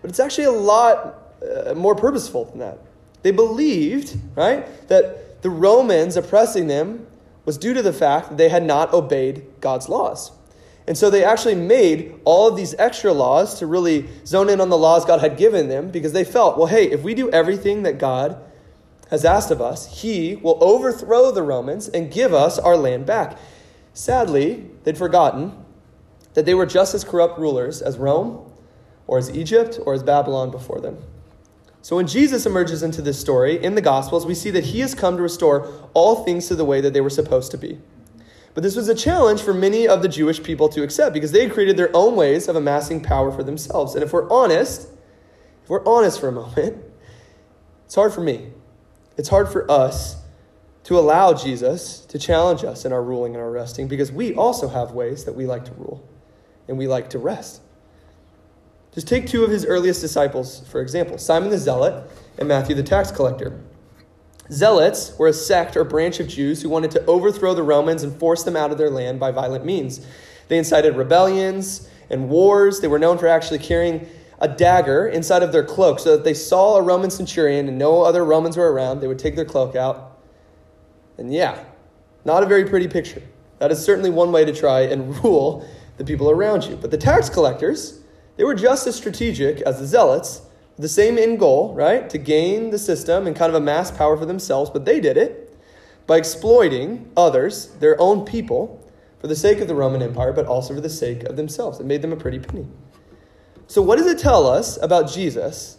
[0.00, 2.78] But it's actually a lot uh, more purposeful than that.
[3.22, 7.06] They believed, right, that the Romans oppressing them
[7.44, 10.32] was due to the fact that they had not obeyed God's laws.
[10.86, 14.70] And so they actually made all of these extra laws to really zone in on
[14.70, 17.82] the laws God had given them because they felt, well, hey, if we do everything
[17.82, 18.42] that God
[19.10, 23.38] has asked of us, He will overthrow the Romans and give us our land back.
[23.92, 25.52] Sadly, they'd forgotten
[26.34, 28.47] that they were just as corrupt rulers as Rome
[29.08, 30.98] or as Egypt or as Babylon before them.
[31.82, 34.94] So when Jesus emerges into this story in the Gospels, we see that He has
[34.94, 37.80] come to restore all things to the way that they were supposed to be.
[38.54, 41.44] But this was a challenge for many of the Jewish people to accept because they
[41.44, 43.94] had created their own ways of amassing power for themselves.
[43.94, 44.88] And if we're honest,
[45.64, 46.84] if we're honest for a moment,
[47.86, 48.50] it's hard for me.
[49.16, 50.16] It's hard for us
[50.84, 54.68] to allow Jesus to challenge us in our ruling and our resting because we also
[54.68, 56.06] have ways that we like to rule
[56.66, 57.62] and we like to rest.
[58.94, 62.82] Just take two of his earliest disciples, for example Simon the Zealot and Matthew the
[62.82, 63.60] tax collector.
[64.50, 68.18] Zealots were a sect or branch of Jews who wanted to overthrow the Romans and
[68.18, 70.04] force them out of their land by violent means.
[70.48, 72.80] They incited rebellions and wars.
[72.80, 74.08] They were known for actually carrying
[74.40, 78.02] a dagger inside of their cloak so that they saw a Roman centurion and no
[78.02, 79.00] other Romans were around.
[79.00, 80.18] They would take their cloak out.
[81.18, 81.62] And yeah,
[82.24, 83.22] not a very pretty picture.
[83.58, 86.76] That is certainly one way to try and rule the people around you.
[86.76, 88.00] But the tax collectors,
[88.38, 90.42] they were just as strategic as the zealots
[90.78, 92.08] the same end goal, right?
[92.08, 95.56] To gain the system and kind of amass power for themselves, but they did it
[96.06, 100.72] by exploiting others, their own people, for the sake of the Roman Empire, but also
[100.72, 101.80] for the sake of themselves.
[101.80, 102.68] It made them a pretty penny.
[103.66, 105.78] So, what does it tell us about Jesus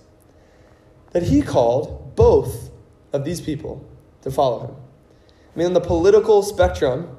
[1.14, 2.70] that he called both
[3.14, 3.90] of these people
[4.22, 4.76] to follow him?
[5.56, 7.16] I mean, on the political spectrum,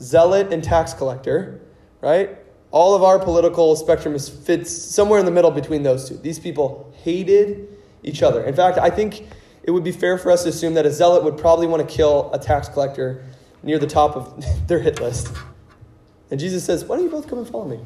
[0.00, 1.60] zealot and tax collector,
[2.00, 2.38] right?
[2.76, 6.18] All of our political spectrum fits somewhere in the middle between those two.
[6.18, 8.44] These people hated each other.
[8.44, 9.26] In fact, I think
[9.62, 11.96] it would be fair for us to assume that a zealot would probably want to
[11.96, 13.24] kill a tax collector
[13.62, 15.32] near the top of their hit list.
[16.30, 17.80] And Jesus says, Why don't you both come and follow me?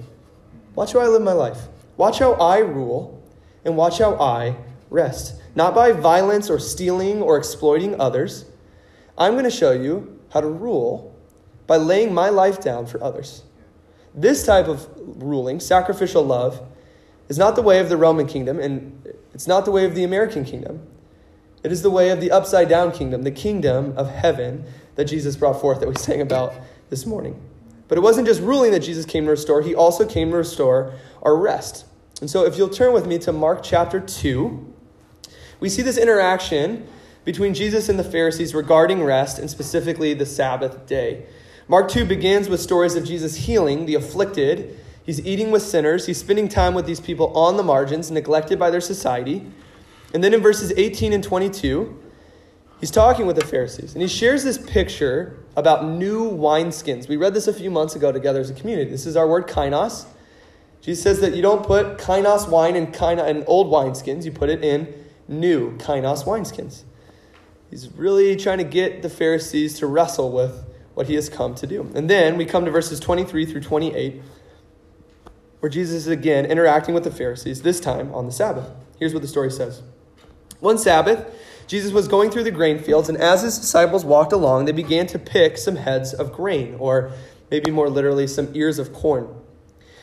[0.74, 1.68] Watch how I live my life.
[1.96, 3.22] Watch how I rule,
[3.64, 4.56] and watch how I
[4.88, 5.40] rest.
[5.54, 8.44] Not by violence or stealing or exploiting others.
[9.16, 11.16] I'm going to show you how to rule
[11.68, 13.44] by laying my life down for others.
[14.14, 16.60] This type of ruling, sacrificial love,
[17.28, 20.04] is not the way of the Roman kingdom, and it's not the way of the
[20.04, 20.86] American kingdom.
[21.62, 24.64] It is the way of the upside down kingdom, the kingdom of heaven
[24.96, 26.54] that Jesus brought forth that we sang about
[26.88, 27.40] this morning.
[27.86, 30.94] But it wasn't just ruling that Jesus came to restore, he also came to restore
[31.22, 31.86] our rest.
[32.20, 34.74] And so if you'll turn with me to Mark chapter 2,
[35.58, 36.86] we see this interaction
[37.24, 41.26] between Jesus and the Pharisees regarding rest and specifically the Sabbath day.
[41.70, 44.76] Mark 2 begins with stories of Jesus healing the afflicted.
[45.06, 46.04] He's eating with sinners.
[46.04, 49.46] He's spending time with these people on the margins, neglected by their society.
[50.12, 51.96] And then in verses 18 and 22,
[52.80, 53.92] he's talking with the Pharisees.
[53.92, 57.06] And he shares this picture about new wineskins.
[57.06, 58.90] We read this a few months ago together as a community.
[58.90, 60.06] This is our word kainos.
[60.80, 64.48] Jesus says that you don't put kainos wine in, kainos, in old wineskins, you put
[64.48, 64.92] it in
[65.28, 66.82] new kainos wineskins.
[67.70, 70.64] He's really trying to get the Pharisees to wrestle with
[71.00, 71.90] what he has come to do.
[71.94, 74.20] And then we come to verses 23 through 28,
[75.60, 78.70] where Jesus is again interacting with the Pharisees, this time on the Sabbath.
[78.98, 79.80] Here's what the story says
[80.58, 81.34] One Sabbath,
[81.66, 85.06] Jesus was going through the grain fields, and as his disciples walked along, they began
[85.06, 87.12] to pick some heads of grain, or
[87.50, 89.34] maybe more literally, some ears of corn.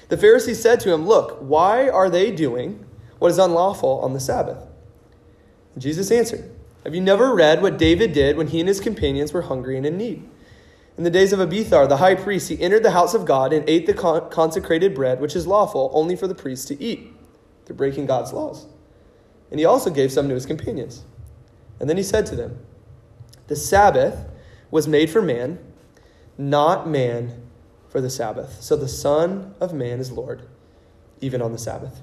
[0.10, 2.84] The Pharisees said to him, Look, why are they doing
[3.20, 4.68] what is unlawful on the Sabbath?
[5.76, 6.50] And Jesus answered,
[6.84, 9.86] Have you never read what David did when he and his companions were hungry and
[9.86, 10.28] in need?
[10.98, 13.68] In the days of Abiathar, the high priest, he entered the house of God and
[13.70, 17.14] ate the con- consecrated bread, which is lawful only for the priests to eat.
[17.66, 18.66] They're breaking God's laws.
[19.52, 21.04] And he also gave some to his companions.
[21.80, 22.60] And then he said to them,
[23.46, 24.26] The Sabbath
[24.72, 25.60] was made for man,
[26.38, 27.48] not man
[27.90, 28.62] for the Sabbath.
[28.62, 30.42] So the Son of Man is Lord,
[31.22, 32.02] even on the Sabbath.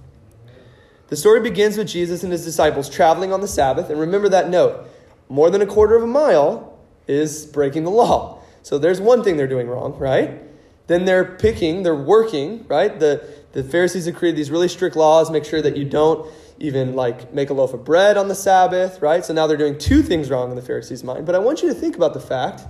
[1.08, 3.90] The story begins with Jesus and his disciples traveling on the Sabbath.
[3.90, 4.88] And remember that note
[5.28, 8.40] more than a quarter of a mile is breaking the law.
[8.64, 10.40] So there's one thing they're doing wrong, right?
[10.86, 12.98] Then they're picking, they're working, right?
[12.98, 13.22] The,
[13.52, 17.34] the Pharisees have created these really strict laws, make sure that you don't even like
[17.34, 19.22] make a loaf of bread on the Sabbath, right?
[19.22, 21.26] So now they're doing two things wrong in the Pharisees' mind.
[21.26, 22.62] But I want you to think about the fact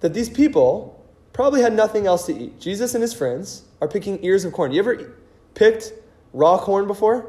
[0.00, 2.58] that these people probably had nothing else to eat.
[2.58, 4.72] Jesus and his friends are picking ears of corn.
[4.72, 5.18] You ever
[5.54, 5.92] picked
[6.32, 7.28] raw corn before?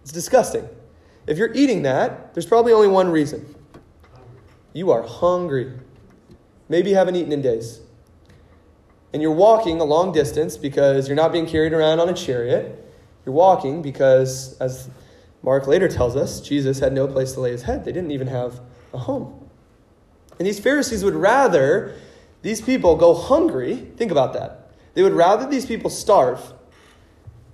[0.00, 0.66] It's disgusting.
[1.26, 3.54] If you're eating that, there's probably only one reason
[4.72, 5.72] you are hungry.
[6.68, 7.80] Maybe you haven't eaten in days.
[9.12, 12.78] And you're walking a long distance because you're not being carried around on a chariot.
[13.26, 14.88] You're walking because, as
[15.42, 17.84] Mark later tells us, Jesus had no place to lay his head.
[17.84, 18.60] They didn't even have
[18.94, 19.48] a home.
[20.38, 21.94] And these Pharisees would rather
[22.40, 23.76] these people go hungry.
[23.96, 24.72] Think about that.
[24.94, 26.52] They would rather these people starve,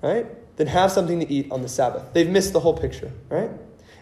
[0.03, 0.27] right,
[0.57, 2.05] than have something to eat on the Sabbath.
[2.13, 3.51] They've missed the whole picture, right?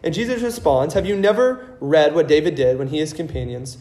[0.07, 3.79] And Jesus responds, Have you never read what David did when he and his companions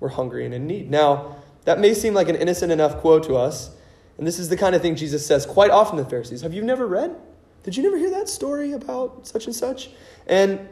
[0.00, 0.90] were hungry and in need?
[0.90, 1.36] Now,
[1.66, 3.70] that may seem like an innocent enough quote to us,
[4.16, 6.40] and this is the kind of thing Jesus says quite often to the Pharisees.
[6.40, 7.14] Have you never read?
[7.62, 9.90] Did you never hear that story about such and such?
[10.26, 10.68] And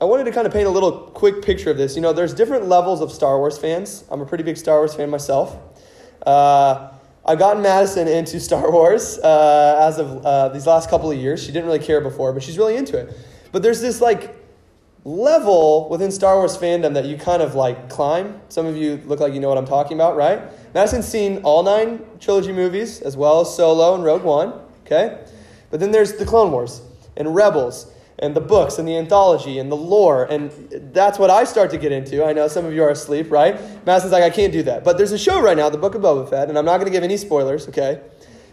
[0.00, 1.94] I wanted to kind of paint a little quick picture of this.
[1.94, 4.02] You know, there's different levels of Star Wars fans.
[4.10, 5.56] I'm a pretty big Star Wars fan myself.
[6.26, 6.90] Uh,
[7.24, 11.40] I got Madison into Star Wars uh, as of uh, these last couple of years.
[11.40, 13.16] She didn't really care before, but she's really into it.
[13.52, 14.34] But there's this like
[15.08, 18.40] level within Star Wars fandom that you kind of like climb.
[18.50, 20.42] Some of you look like you know what I'm talking about, right?
[20.74, 24.52] Madison's seen all nine trilogy movies as well as Solo and Rogue One,
[24.84, 25.24] okay?
[25.70, 26.82] But then there's the Clone Wars
[27.16, 30.50] and Rebels and the books and the anthology and the lore, and
[30.92, 32.22] that's what I start to get into.
[32.24, 33.58] I know some of you are asleep, right?
[33.86, 34.84] Madison's like, I can't do that.
[34.84, 36.86] But there's a show right now, The Book of Boba Fett, and I'm not going
[36.86, 38.02] to give any spoilers, okay?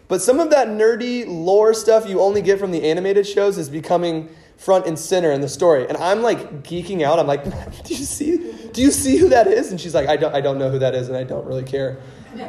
[0.08, 3.70] But some of that nerdy lore stuff you only get from the animated shows is
[3.70, 5.88] becoming front and center in the story.
[5.88, 7.20] And I'm like geeking out.
[7.20, 7.44] I'm like,
[7.84, 8.54] do you see?
[8.72, 9.72] Do you see who that is?
[9.72, 11.64] And she's like, I don't, I don't know who that is, and I don't really
[11.64, 11.98] care.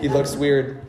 [0.00, 0.84] He looks weird.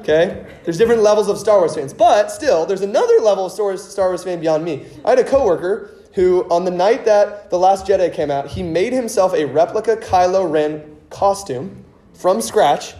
[0.00, 0.44] Okay?
[0.64, 1.92] There's different levels of Star Wars fans.
[1.92, 4.86] But still, there's another level of Star Wars, fan beyond me.
[5.04, 8.62] I had a coworker who, on the night that The Last Jedi came out, he
[8.62, 12.94] made himself a replica Kylo Ren costume from scratch,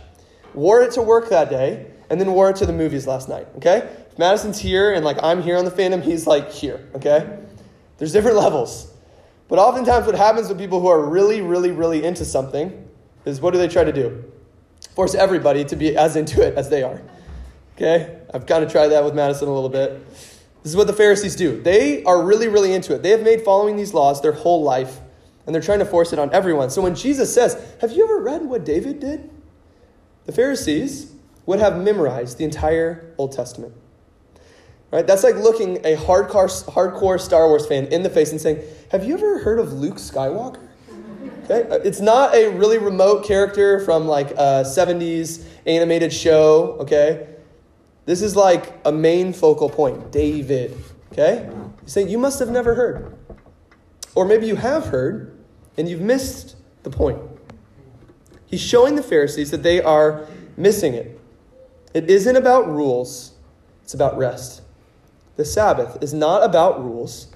[0.54, 3.46] wore it to work that day, and then wore it to the movies last night.
[3.56, 3.78] Okay?
[4.10, 6.86] If Madison's here and like I'm here on the fandom, he's like here.
[6.94, 7.38] Okay?
[8.00, 8.90] There's different levels.
[9.46, 12.88] But oftentimes, what happens with people who are really, really, really into something
[13.26, 14.24] is what do they try to do?
[14.94, 17.02] Force everybody to be as into it as they are.
[17.76, 18.18] Okay?
[18.32, 20.02] I've kind of tried that with Madison a little bit.
[20.62, 21.60] This is what the Pharisees do.
[21.60, 23.02] They are really, really into it.
[23.02, 25.00] They have made following these laws their whole life,
[25.44, 26.70] and they're trying to force it on everyone.
[26.70, 29.28] So when Jesus says, Have you ever read what David did?
[30.24, 31.12] The Pharisees
[31.44, 33.74] would have memorized the entire Old Testament.
[34.90, 35.06] Right?
[35.06, 39.04] That's like looking a hardcore, hardcore Star Wars fan in the face and saying, Have
[39.04, 40.68] you ever heard of Luke Skywalker?
[41.44, 41.68] Okay?
[41.68, 47.28] Uh, it's not a really remote character from like a 70s animated show, okay?
[48.06, 50.76] This is like a main focal point, David.
[51.12, 51.48] Okay?
[51.82, 53.16] He's saying, You must have never heard.
[54.16, 55.38] Or maybe you have heard
[55.76, 57.20] and you've missed the point.
[58.46, 60.26] He's showing the Pharisees that they are
[60.56, 61.20] missing it.
[61.94, 63.34] It isn't about rules,
[63.84, 64.62] it's about rest.
[65.40, 67.28] The Sabbath is not about rules,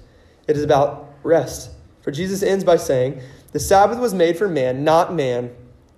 [0.47, 1.71] it is about rest.
[2.03, 3.19] For Jesus ends by saying,
[3.51, 5.49] The Sabbath was made for man, not man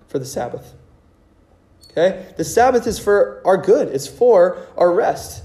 [0.06, 0.72] for the Sabbath.
[1.90, 2.24] Okay?
[2.38, 5.44] The Sabbath is for our good, it's for our rest.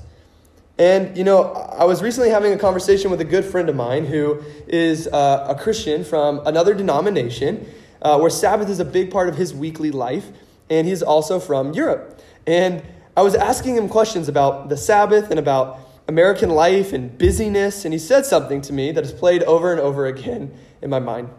[0.78, 4.06] And, you know, I was recently having a conversation with a good friend of mine
[4.06, 7.68] who is uh, a Christian from another denomination
[8.02, 10.30] uh, where Sabbath is a big part of his weekly life,
[10.70, 12.22] and he's also from Europe.
[12.48, 12.82] And
[13.18, 17.94] I was asking him questions about the Sabbath and about American life and busyness, and
[17.94, 21.30] he said something to me that has played over and over again in my mind.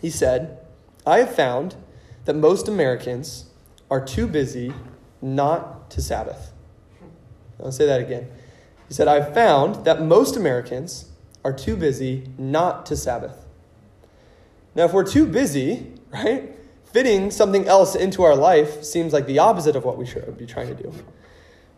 [0.00, 0.58] He said,
[1.06, 1.76] I have found
[2.24, 3.46] that most Americans
[3.90, 4.72] are too busy
[5.20, 6.52] not to Sabbath.
[7.62, 8.28] I'll say that again.
[8.86, 11.10] He said, I've found that most Americans
[11.44, 13.44] are too busy not to Sabbath.
[14.74, 16.54] Now, if we're too busy, right,
[16.84, 20.46] fitting something else into our life seems like the opposite of what we should be
[20.46, 20.92] trying to do.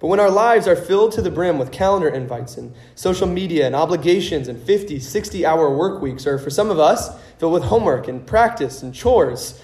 [0.00, 3.66] But when our lives are filled to the brim with calendar invites and social media
[3.66, 7.64] and obligations and 50, 60 hour work weeks, or for some of us, filled with
[7.64, 9.60] homework and practice and chores,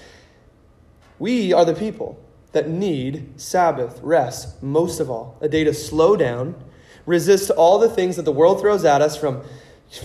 [1.17, 6.15] we are the people that need Sabbath, rest, most of all, a day to slow
[6.15, 6.55] down,
[7.07, 9.43] resist all the things that the world throws at us from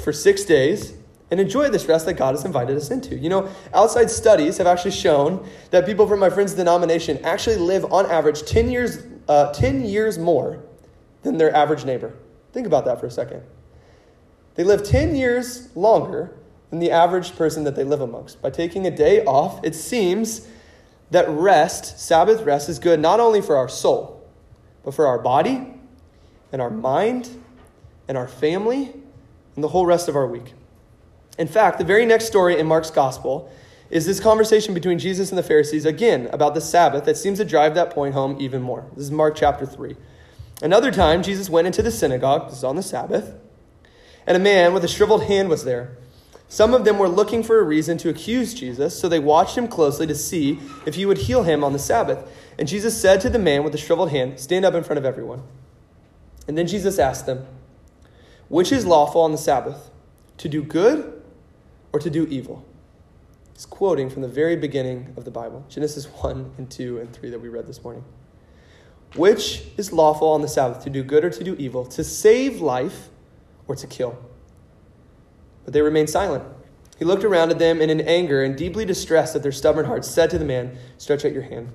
[0.03, 0.95] for six days,
[1.31, 3.17] and enjoy this rest that God has invited us into.
[3.17, 7.91] You know, outside studies have actually shown that people from my friend's denomination actually live
[7.91, 10.63] on average 10 years, uh, 10 years more
[11.23, 12.15] than their average neighbor.
[12.53, 13.43] Think about that for a second.
[14.55, 16.35] They live 10 years longer
[16.71, 18.43] than the average person that they live amongst.
[18.43, 20.49] By taking a day off, it seems
[21.11, 24.27] that rest, Sabbath rest, is good not only for our soul,
[24.83, 25.75] but for our body
[26.51, 27.29] and our mind
[28.09, 28.93] and our family
[29.55, 30.55] and the whole rest of our week.
[31.39, 33.51] In fact, the very next story in Mark's gospel
[33.93, 37.45] is this conversation between Jesus and the Pharisees, again, about the Sabbath, that seems to
[37.45, 38.87] drive that point home even more.
[38.97, 39.95] This is Mark chapter 3.
[40.63, 43.35] Another time, Jesus went into the synagogue, this is on the Sabbath,
[44.27, 45.99] and a man with a shriveled hand was there.
[46.49, 49.69] Some of them were looking for a reason to accuse Jesus, so they watched him
[49.69, 52.27] closely to see if he would heal him on the Sabbath.
[52.59, 55.05] And Jesus said to the man with the shriveled hand, Stand up in front of
[55.05, 55.43] everyone.
[56.49, 57.47] And then Jesus asked them,
[58.49, 59.91] Which is lawful on the Sabbath,
[60.39, 61.23] to do good
[61.93, 62.65] or to do evil?
[63.63, 67.31] He's quoting from the very beginning of the Bible, Genesis 1 and 2 and 3
[67.31, 68.05] that we read this morning.
[69.15, 72.61] Which is lawful on the Sabbath, to do good or to do evil, to save
[72.61, 73.09] life
[73.69, 74.19] or to kill?
[75.65, 76.43] But they remained silent.
[76.99, 80.11] He looked around at them and in anger and deeply distressed at their stubborn hearts,
[80.11, 81.69] said to the man, Stretch out your hand.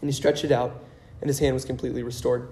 [0.00, 0.82] And he stretched it out,
[1.20, 2.48] and his hand was completely restored.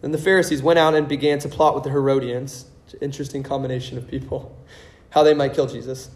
[0.00, 2.66] Then the Pharisees went out and began to plot with the Herodians,
[3.00, 4.56] interesting combination of people,
[5.10, 6.10] how they might kill Jesus.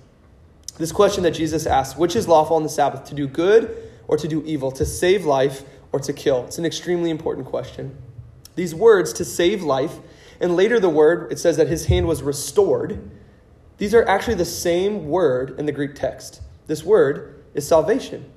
[0.79, 3.76] This question that Jesus asked, which is lawful on the Sabbath, to do good
[4.07, 5.62] or to do evil, to save life
[5.93, 6.45] or to kill?
[6.47, 7.97] It's an extremely important question.
[8.55, 9.97] These words, to save life,
[10.41, 13.11] and later the word, it says that his hand was restored
[13.79, 16.43] these are actually the same word in the Greek text.
[16.66, 18.31] This word is salvation.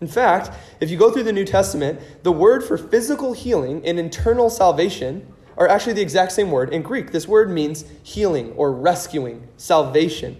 [0.00, 3.98] In fact, if you go through the New Testament, the word for physical healing and
[3.98, 7.12] internal salvation are actually the exact same word in Greek.
[7.12, 10.38] This word means healing or rescuing, salvation.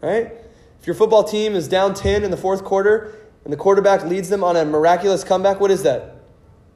[0.00, 0.32] Right?
[0.84, 4.28] If your football team is down 10 in the fourth quarter and the quarterback leads
[4.28, 6.16] them on a miraculous comeback, what is that?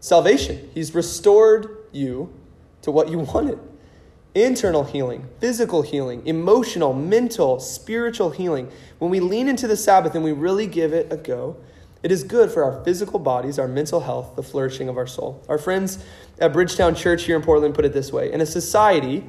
[0.01, 0.71] Salvation.
[0.73, 2.33] He's restored you
[2.81, 3.59] to what you wanted
[4.35, 8.71] internal healing, physical healing, emotional, mental, spiritual healing.
[8.99, 11.59] When we lean into the Sabbath and we really give it a go,
[12.03, 15.45] it is good for our physical bodies, our mental health, the flourishing of our soul.
[15.51, 16.03] Our friends
[16.39, 19.27] at Bridgetown Church here in Portland put it this way In a society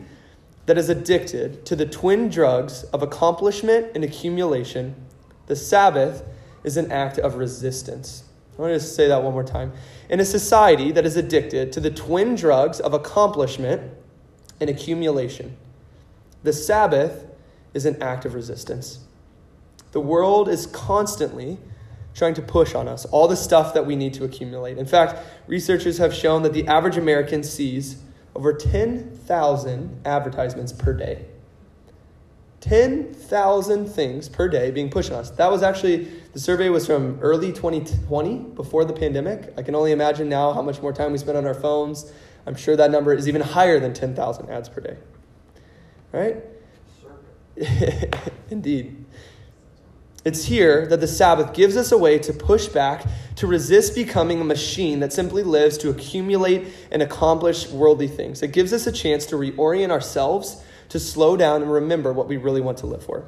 [0.69, 4.93] that is addicted to the twin drugs of accomplishment and accumulation,
[5.47, 6.21] the Sabbath
[6.63, 8.25] is an act of resistance.
[8.55, 9.73] I want to say that one more time.
[10.11, 13.81] In a society that is addicted to the twin drugs of accomplishment
[14.61, 15.57] and accumulation.
[16.43, 17.25] The Sabbath
[17.73, 18.99] is an act of resistance.
[19.91, 21.57] The world is constantly
[22.13, 24.77] trying to push on us, all the stuff that we need to accumulate.
[24.77, 25.17] In fact,
[25.47, 28.03] researchers have shown that the average American sees
[28.39, 31.25] over 10,000 advertisements per day.
[32.61, 35.29] 10,000 things per day being pushed on us.
[35.31, 39.53] That was actually, the survey was from early 2020, before the pandemic.
[39.57, 42.13] I can only imagine now how much more time we spend on our phones.
[42.45, 44.97] I'm sure that number is even higher than 10,000 ads per day.
[46.13, 46.37] Right?
[48.49, 49.03] Indeed.
[50.25, 53.05] It's here that the Sabbath gives us a way to push back,
[53.37, 58.43] to resist becoming a machine that simply lives to accumulate and accomplish worldly things.
[58.43, 62.35] It gives us a chance to reorient ourselves, to slow down and remember what we
[62.35, 63.25] really want to live for.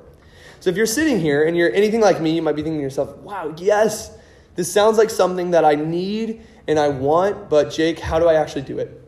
[0.60, 2.84] So if you're sitting here and you're anything like me, you might be thinking to
[2.84, 4.16] yourself, wow, yes,
[4.56, 8.34] this sounds like something that I need and I want, but Jake, how do I
[8.34, 9.02] actually do it?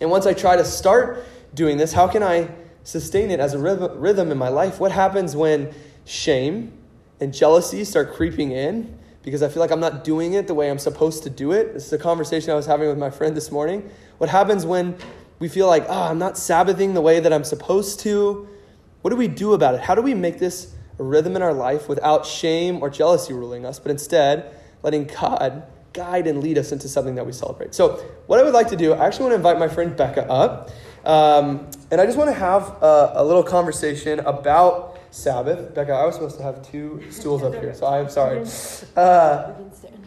[0.00, 2.48] And once I try to start doing this, how can I
[2.82, 4.80] sustain it as a rhythm in my life?
[4.80, 5.72] What happens when
[6.04, 6.75] shame
[7.20, 10.70] and jealousy start creeping in because I feel like I'm not doing it the way
[10.70, 11.74] I'm supposed to do it?
[11.74, 13.90] This is a conversation I was having with my friend this morning.
[14.18, 14.96] What happens when
[15.38, 18.48] we feel like, oh, I'm not Sabbathing the way that I'm supposed to?
[19.02, 19.80] What do we do about it?
[19.80, 23.66] How do we make this a rhythm in our life without shame or jealousy ruling
[23.66, 27.74] us, but instead letting God guide and lead us into something that we celebrate.
[27.74, 27.96] So,
[28.26, 30.70] what I would like to do, I actually want to invite my friend Becca up.
[31.04, 35.74] Um, and I just want to have a, a, little conversation about Sabbath.
[35.74, 38.44] Becca, I was supposed to have two stools up here, so I'm sorry.
[38.96, 39.52] Uh,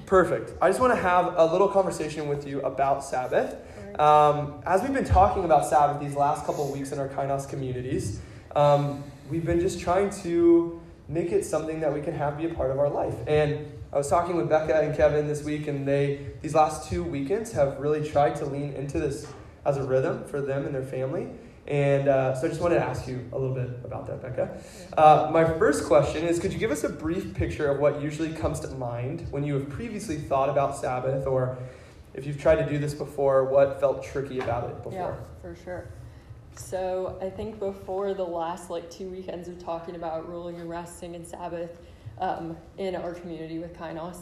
[0.05, 0.53] perfect.
[0.61, 3.55] I just want to have a little conversation with you about Sabbath.
[3.99, 7.49] Um, as we've been talking about Sabbath these last couple of weeks in our Kainos
[7.49, 8.21] communities,
[8.55, 12.53] um, we've been just trying to make it something that we can have be a
[12.53, 13.15] part of our life.
[13.27, 17.03] And I was talking with Becca and Kevin this week, and they these last two
[17.03, 19.27] weekends have really tried to lean into this
[19.65, 21.27] as a rhythm for them and their family.
[21.69, 24.57] And uh, so I just wanted to ask you a little bit about that, Becca.
[24.97, 28.33] Uh, my first question is Could you give us a brief picture of what usually
[28.33, 31.57] comes to mind when you have previously thought about Sabbath, or
[32.15, 34.91] if you've tried to do this before, what felt tricky about it before?
[34.91, 35.87] Yeah, for sure.
[36.55, 41.15] So I think before the last like two weekends of talking about ruling and resting
[41.15, 41.79] and Sabbath,
[42.19, 44.21] um, in our community with Kainos.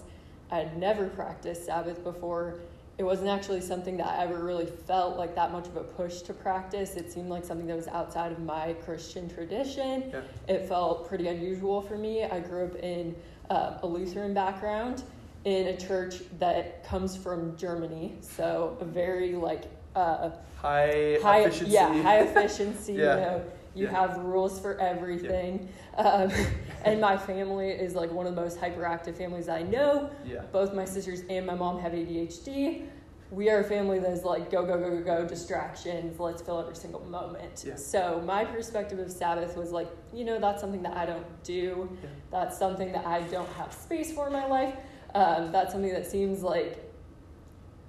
[0.52, 2.60] I had never practiced Sabbath before.
[2.98, 6.22] It wasn't actually something that I ever really felt like that much of a push
[6.22, 6.95] to practice.
[6.95, 10.12] It seemed like something that was outside of my Christian tradition.
[10.12, 10.22] Yeah.
[10.48, 12.24] It felt pretty unusual for me.
[12.24, 13.16] I grew up in
[13.52, 15.04] uh, a Lutheran background
[15.45, 21.72] in a church that comes from Germany, so a very like uh, high, high efficiency.
[21.72, 22.93] Yeah, high efficiency.
[22.95, 23.16] yeah.
[23.16, 23.45] You know,
[23.78, 23.91] you yeah.
[23.91, 25.69] have rules for everything.
[25.93, 26.03] Yeah.
[26.03, 26.32] Um,
[26.86, 30.09] and my family is like one of the most hyperactive families I know.
[30.25, 30.41] Yeah.
[30.51, 32.88] Both my sisters and my mom have ADHD.
[33.30, 36.19] We are a family that is like go, go, go, go, go, distractions.
[36.19, 37.63] Let's fill every single moment.
[37.67, 37.75] Yeah.
[37.75, 41.89] So my perspective of Sabbath was like, you know, that's something that I don't do.
[42.01, 42.09] Yeah.
[42.32, 44.75] That's something that I don't have space for in my life.
[45.13, 46.84] Um, that's something that seems like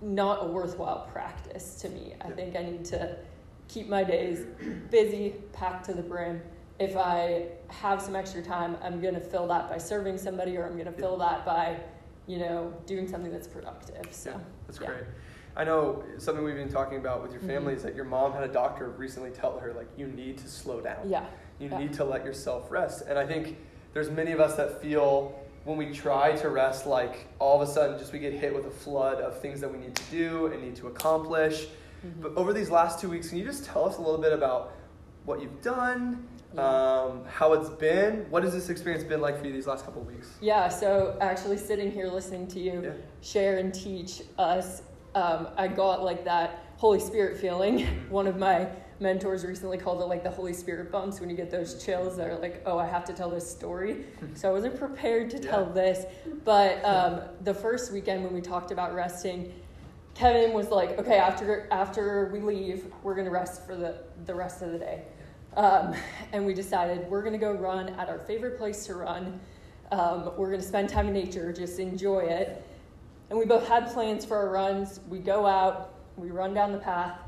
[0.01, 2.15] not a worthwhile practice to me.
[2.21, 3.17] I think I need to
[3.69, 4.47] keep my days
[4.91, 6.41] busy, packed to the brim.
[6.79, 10.65] If I have some extra time, I'm going to fill that by serving somebody or
[10.65, 11.79] I'm going to fill that by,
[12.27, 14.13] you know, doing something that's productive.
[14.13, 14.87] So, yeah, that's yeah.
[14.87, 15.05] great.
[15.57, 17.79] I know something we've been talking about with your family mm-hmm.
[17.79, 20.81] is that your mom had a doctor recently tell her like you need to slow
[20.81, 21.09] down.
[21.09, 21.27] Yeah.
[21.59, 21.79] You yeah.
[21.79, 23.03] need to let yourself rest.
[23.09, 23.59] And I think
[23.93, 27.71] there's many of us that feel when we try to rest like all of a
[27.71, 30.47] sudden just we get hit with a flood of things that we need to do
[30.47, 31.67] and need to accomplish
[32.07, 32.23] Mm-hmm.
[32.23, 34.75] But over these last two weeks, can you just tell us a little bit about
[35.25, 36.61] what you've done, yeah.
[36.63, 38.27] um, how it's been?
[38.31, 40.31] What has this experience been like for you these last couple of weeks?
[40.41, 42.91] Yeah, so actually sitting here listening to you yeah.
[43.21, 44.83] share and teach us,
[45.15, 47.81] um, I got like that Holy Spirit feeling.
[47.81, 48.11] Mm-hmm.
[48.11, 48.69] One of my
[49.01, 52.29] mentors recently called it like the Holy Spirit bumps when you get those chills that
[52.29, 54.07] are like, oh, I have to tell this story.
[54.35, 56.07] so I wasn't prepared to tell this.
[56.45, 59.53] But um, the first weekend when we talked about resting,
[60.19, 64.63] Kevin was like, okay, after after we leave, we're gonna rest for the the rest
[64.63, 65.05] of the day,
[65.57, 65.95] um,
[66.33, 69.39] and we decided we're gonna go run at our favorite place to run.
[69.93, 72.67] Um, we're gonna spend time in nature, just enjoy it.
[73.31, 74.99] And we both had plans for our runs.
[75.09, 77.21] We go out, we run down the path,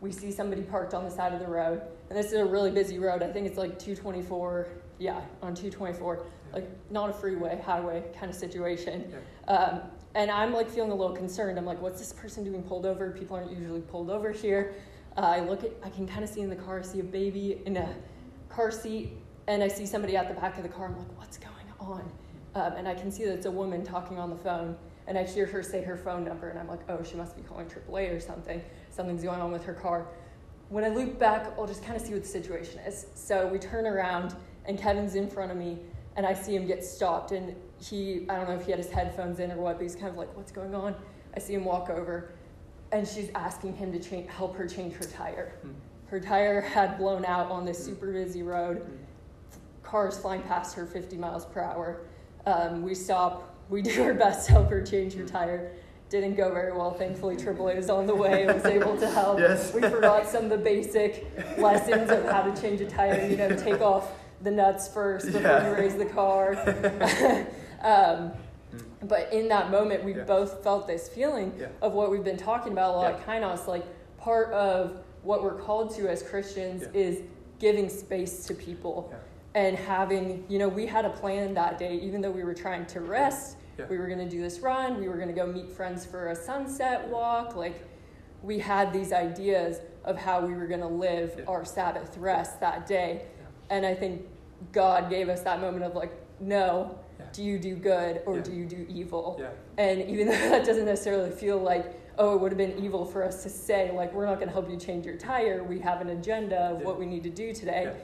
[0.00, 2.72] we see somebody parked on the side of the road, and this is a really
[2.72, 3.22] busy road.
[3.22, 4.66] I think it's like 224,
[4.98, 9.14] yeah, on 224, like not a freeway, highway kind of situation.
[9.46, 9.82] Um,
[10.18, 11.58] and I'm like feeling a little concerned.
[11.58, 13.12] I'm like, what's this person doing pulled over?
[13.12, 14.74] People aren't usually pulled over here.
[15.16, 17.04] Uh, I look at, I can kind of see in the car, I see a
[17.04, 17.94] baby in a
[18.48, 19.12] car seat,
[19.46, 20.86] and I see somebody at the back of the car.
[20.86, 22.10] I'm like, what's going on?
[22.56, 25.22] Um, and I can see that it's a woman talking on the phone, and I
[25.22, 28.16] hear her say her phone number, and I'm like, oh, she must be calling AAA
[28.16, 28.60] or something.
[28.90, 30.08] Something's going on with her car.
[30.68, 33.06] When I loop back, I'll just kind of see what the situation is.
[33.14, 35.78] So we turn around, and Kevin's in front of me,
[36.16, 38.90] and I see him get stopped, and he, I don't know if he had his
[38.90, 40.94] headphones in or what, but he's kind of like, what's going on?
[41.34, 42.32] I see him walk over,
[42.92, 45.54] and she's asking him to change, help her change her tire.
[45.64, 45.74] Mm.
[46.06, 47.86] Her tire had blown out on this mm.
[47.86, 48.80] super busy road.
[48.80, 48.96] Mm.
[49.82, 52.00] Cars flying past her 50 miles per hour.
[52.46, 55.72] Um, we stop, we do our best to help her change her tire.
[56.10, 56.94] Didn't go very well.
[56.94, 59.38] Thankfully, AAA was on the way and was able to help.
[59.38, 59.74] Yes.
[59.74, 61.26] We forgot some of the basic
[61.58, 63.28] lessons of how to change a tire.
[63.28, 64.10] You know, take off
[64.40, 65.68] the nuts first before yeah.
[65.68, 66.54] you raise the car.
[67.82, 68.32] um,
[69.04, 70.24] but in that moment, we yeah.
[70.24, 71.68] both felt this feeling yeah.
[71.80, 73.16] of what we've been talking about a lot yeah.
[73.16, 73.66] of kainos.
[73.66, 73.84] Like
[74.18, 77.22] part of what we're called to as Christians is
[77.58, 79.12] giving space to people
[79.54, 82.86] and having, you know, we had a plan that day, even though we were trying
[82.86, 83.56] to rest.
[83.88, 85.00] We were going to do this run.
[85.00, 87.54] We were going to go meet friends for a sunset walk.
[87.54, 87.86] Like,
[88.42, 92.88] we had these ideas of how we were going to live our Sabbath rest that
[92.88, 93.26] day.
[93.70, 94.26] And I think
[94.72, 97.26] God gave us that moment of like, no, yeah.
[97.32, 98.42] do you do good or yeah.
[98.42, 99.36] do you do evil?
[99.40, 99.50] Yeah.
[99.76, 103.22] And even though that doesn't necessarily feel like, oh, it would have been evil for
[103.24, 106.00] us to say, like, we're not going to help you change your tire, we have
[106.00, 107.94] an agenda of what we need to do today.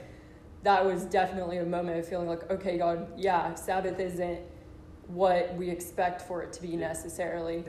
[0.63, 4.39] That was definitely a moment of feeling like, okay, God, yeah, Sabbath isn't
[5.07, 7.65] what we expect for it to be necessarily.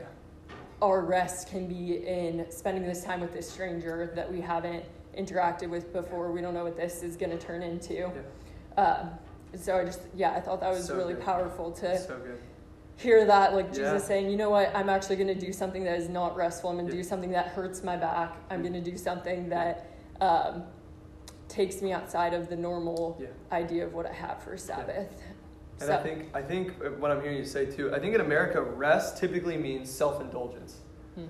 [0.81, 4.85] Our rest can be in spending this time with this stranger that we haven't
[5.17, 6.31] interacted with before.
[6.31, 8.11] We don't know what this is going to turn into.
[8.77, 9.11] Um,
[9.55, 11.23] so I just, yeah, I thought that was so really good.
[11.23, 12.19] powerful to so
[12.97, 15.99] hear that, like Jesus saying, you know what, I'm actually going to do something that
[15.99, 16.69] is not restful.
[16.69, 17.01] I'm going to yeah.
[17.01, 18.35] do something that hurts my back.
[18.49, 20.63] I'm going to do something that um,
[21.47, 23.27] takes me outside of the normal yeah.
[23.51, 25.21] idea of what I have for Sabbath.
[25.79, 25.95] And so.
[25.95, 27.93] I think I think what I'm hearing you say too.
[27.93, 30.77] I think in America, rest typically means self-indulgence.
[31.13, 31.25] Hmm.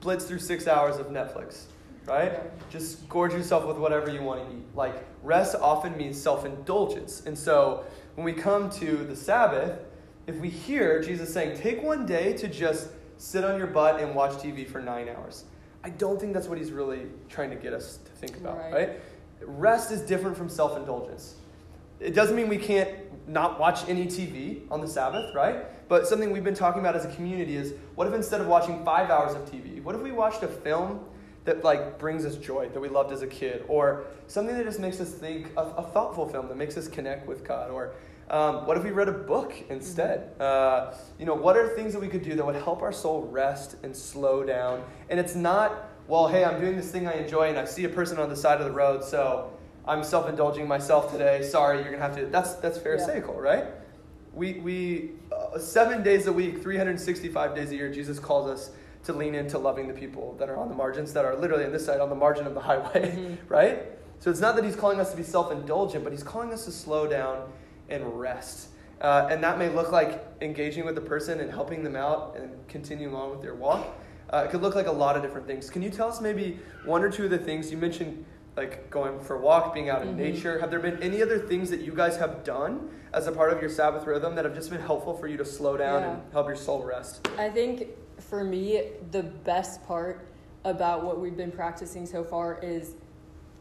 [0.00, 1.66] Blitz through six hours of Netflix
[2.06, 2.40] right?
[2.70, 4.64] Just gorge yourself with whatever you want to eat.
[4.74, 7.22] Like, rest often means self indulgence.
[7.26, 7.84] And so,
[8.14, 9.78] when we come to the Sabbath,
[10.26, 14.14] if we hear Jesus saying, take one day to just sit on your butt and
[14.14, 15.44] watch TV for nine hours,
[15.82, 18.72] I don't think that's what he's really trying to get us to think about, right?
[18.72, 19.00] right?
[19.42, 21.34] Rest is different from self indulgence.
[22.00, 22.90] It doesn't mean we can't
[23.28, 25.88] not watch any TV on the Sabbath, right?
[25.88, 28.84] But something we've been talking about as a community is what if instead of watching
[28.84, 31.04] five hours of TV, what if we watched a film
[31.44, 34.80] that like brings us joy that we loved as a kid, or something that just
[34.80, 37.94] makes us think a, a thoughtful film that makes us connect with God, or
[38.30, 40.38] um, what if we read a book instead?
[40.38, 40.42] Mm-hmm.
[40.42, 43.22] Uh, you know, what are things that we could do that would help our soul
[43.22, 44.82] rest and slow down?
[45.10, 47.88] And it's not, well, hey, I'm doing this thing I enjoy, and I see a
[47.88, 49.52] person on the side of the road, so
[49.86, 51.42] I'm self-indulging myself today.
[51.42, 52.26] Sorry, you're gonna have to.
[52.26, 53.40] That's that's pharisaical, yeah.
[53.40, 53.64] right?
[54.32, 58.70] We we uh, seven days a week, 365 days a year, Jesus calls us
[59.04, 61.72] to lean into loving the people that are on the margins, that are literally on
[61.72, 63.52] this side, on the margin of the highway, mm-hmm.
[63.52, 63.86] right?
[64.18, 66.64] So it's not that he's calling us to be self indulgent, but he's calling us
[66.64, 67.52] to slow down
[67.88, 68.68] and rest.
[69.00, 72.50] Uh, and that may look like engaging with the person and helping them out and
[72.68, 73.86] continuing on with their walk.
[74.30, 75.68] Uh, it could look like a lot of different things.
[75.68, 78.24] Can you tell us maybe one or two of the things you mentioned,
[78.56, 80.18] like going for a walk, being out in mm-hmm.
[80.18, 80.58] nature?
[80.58, 83.60] Have there been any other things that you guys have done as a part of
[83.60, 86.14] your Sabbath rhythm that have just been helpful for you to slow down yeah.
[86.14, 87.28] and help your soul rest?
[87.38, 87.88] I think
[88.18, 90.28] for me, the best part
[90.64, 92.94] about what we've been practicing so far is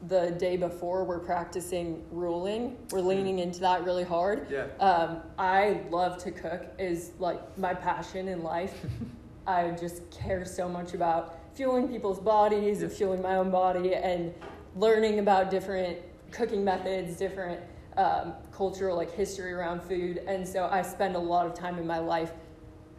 [0.07, 2.77] the day before we're practicing ruling.
[2.91, 3.07] We're hmm.
[3.07, 4.47] leaning into that really hard.
[4.49, 4.65] Yeah.
[4.79, 8.85] Um, I love to cook is like my passion in life.
[9.47, 14.33] I just care so much about fueling people's bodies and fueling my own body and
[14.75, 15.97] learning about different
[16.31, 17.61] cooking methods, different
[17.97, 20.19] um, cultural like history around food.
[20.27, 22.31] And so I spend a lot of time in my life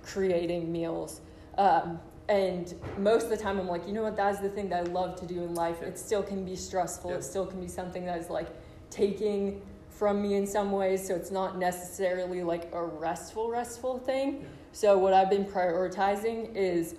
[0.02, 1.20] creating meals.
[1.58, 4.16] Um, and most of the time, I'm like, you know what?
[4.16, 5.82] That's the thing that I love to do in life.
[5.82, 7.10] It still can be stressful.
[7.12, 8.48] It still can be something that is like
[8.90, 11.06] taking from me in some ways.
[11.06, 14.46] So it's not necessarily like a restful, restful thing.
[14.72, 16.96] So what I've been prioritizing is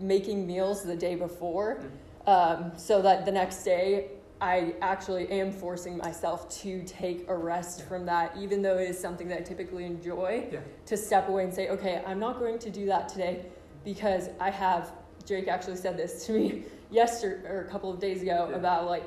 [0.00, 2.28] making meals the day before, mm-hmm.
[2.28, 4.08] um, so that the next day
[4.40, 7.86] I actually am forcing myself to take a rest yeah.
[7.86, 10.48] from that, even though it is something that I typically enjoy.
[10.50, 10.60] Yeah.
[10.86, 13.46] To step away and say, okay, I'm not going to do that today
[13.84, 14.92] because I have
[15.26, 18.56] Jake actually said this to me yesterday or a couple of days ago yeah.
[18.56, 19.04] about like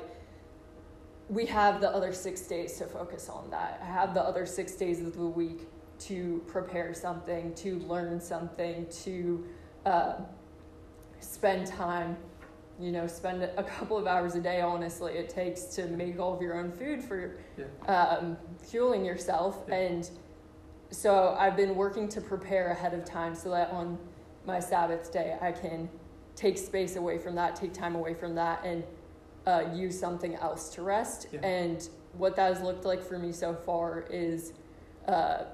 [1.28, 3.80] we have the other six days to focus on that.
[3.82, 5.68] I have the other six days of the week
[6.00, 9.44] to prepare something, to learn something, to
[9.84, 10.14] uh,
[11.20, 12.16] spend time.
[12.80, 14.60] You know, spend a couple of hours a day.
[14.60, 17.64] Honestly, it takes to make all of your own food for yeah.
[17.92, 19.74] um, fueling yourself, yeah.
[19.74, 20.10] and
[20.90, 23.98] so I've been working to prepare ahead of time so that on
[24.48, 25.88] my Sabbath day, I can
[26.34, 28.82] take space away from that, take time away from that, and
[29.46, 31.28] uh, use something else to rest.
[31.30, 31.40] Yeah.
[31.46, 34.54] And what that has looked like for me so far is
[35.06, 35.44] uh,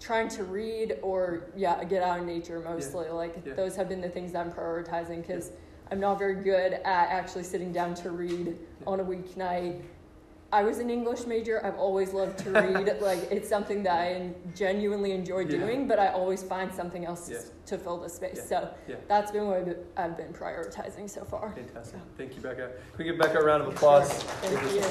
[0.00, 3.12] trying to read or yeah get out in nature mostly Yeah.
[3.12, 3.54] like Yeah.
[3.54, 5.52] those have been the things that i'm prioritizing because
[5.92, 9.80] i'm not very good at actually sitting down to read on a weeknight
[10.52, 14.30] i was an english major i've always loved to read like it's something that i
[14.54, 15.58] genuinely enjoy Yeah.
[15.58, 17.38] doing but i always find something else Yeah.
[17.66, 18.48] to fill the space Yeah.
[18.60, 18.96] so Yeah.
[19.08, 22.00] that's been what I've- i've been prioritizing so far Fantastic.
[22.18, 22.68] Thank you, Becca.
[22.94, 24.12] Can we give Becca a round of applause?
[24.42, 24.82] thank you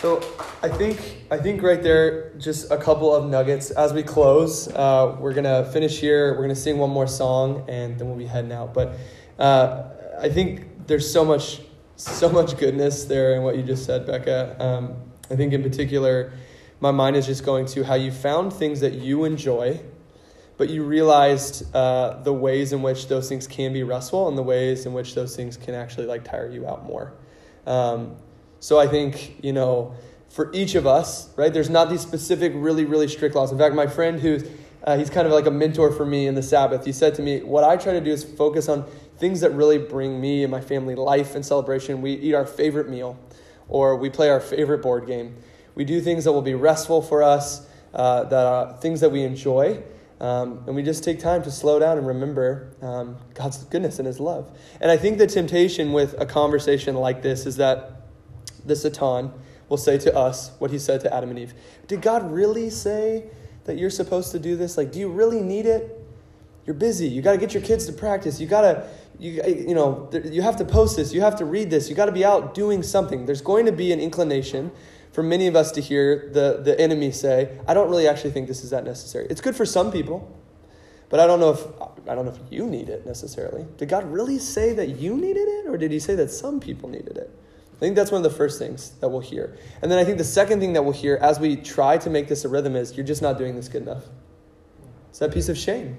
[0.00, 0.20] So
[0.62, 0.96] I think
[1.30, 4.68] I think right there, just a couple of nuggets as we close.
[4.68, 6.34] Uh, we're gonna finish here.
[6.34, 8.72] We're gonna sing one more song, and then we'll be heading out.
[8.74, 8.92] But
[9.40, 9.84] uh,
[10.20, 11.60] I think there's so much
[11.98, 14.56] so much goodness there in what you just said, Becca.
[14.62, 14.96] Um,
[15.30, 16.32] I think in particular,
[16.80, 19.80] my mind is just going to how you found things that you enjoy,
[20.56, 24.42] but you realized uh, the ways in which those things can be restful and the
[24.42, 27.14] ways in which those things can actually like tire you out more.
[27.66, 28.14] Um,
[28.60, 29.94] so I think, you know,
[30.28, 33.50] for each of us, right, there's not these specific, really, really strict laws.
[33.50, 34.44] In fact, my friend who's,
[34.84, 37.22] uh, he's kind of like a mentor for me in the Sabbath, he said to
[37.22, 38.88] me, What I try to do is focus on
[39.18, 42.00] things that really bring me and my family life and celebration.
[42.02, 43.18] We eat our favorite meal,
[43.68, 45.36] or we play our favorite board game.
[45.74, 49.22] We do things that will be restful for us, uh, that are things that we
[49.22, 49.82] enjoy.
[50.20, 54.06] Um, and we just take time to slow down and remember um, God's goodness and
[54.06, 54.50] His love.
[54.80, 58.02] And I think the temptation with a conversation like this is that
[58.64, 59.32] the Satan
[59.68, 61.54] will say to us what he said to Adam and Eve.
[61.86, 63.24] Did God really say
[63.64, 64.76] that you're supposed to do this?
[64.76, 65.94] Like, do you really need it?
[66.68, 67.08] You're busy.
[67.08, 68.38] You got to get your kids to practice.
[68.38, 68.86] You got to,
[69.18, 71.14] you, you know, you have to post this.
[71.14, 71.88] You have to read this.
[71.88, 73.24] You got to be out doing something.
[73.24, 74.70] There's going to be an inclination
[75.10, 78.48] for many of us to hear the, the enemy say, I don't really actually think
[78.48, 79.26] this is that necessary.
[79.30, 80.30] It's good for some people,
[81.08, 81.66] but I don't know if
[82.06, 83.64] I don't know if you need it necessarily.
[83.78, 86.90] Did God really say that you needed it, or did He say that some people
[86.90, 87.34] needed it?
[87.74, 89.56] I think that's one of the first things that we'll hear.
[89.80, 92.28] And then I think the second thing that we'll hear as we try to make
[92.28, 94.04] this a rhythm is you're just not doing this good enough.
[95.08, 95.96] It's that piece of shame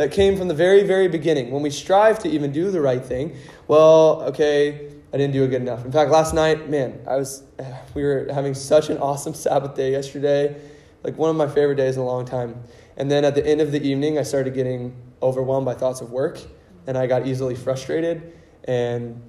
[0.00, 1.50] that came from the very, very beginning.
[1.50, 3.36] When we strive to even do the right thing,
[3.68, 5.84] well, okay, I didn't do it good enough.
[5.84, 7.42] In fact, last night, man, I was
[7.94, 10.58] we were having such an awesome Sabbath day yesterday,
[11.04, 12.62] like one of my favorite days in a long time.
[12.96, 16.10] And then at the end of the evening, I started getting overwhelmed by thoughts of
[16.10, 16.40] work,
[16.86, 18.32] and I got easily frustrated,
[18.64, 19.22] and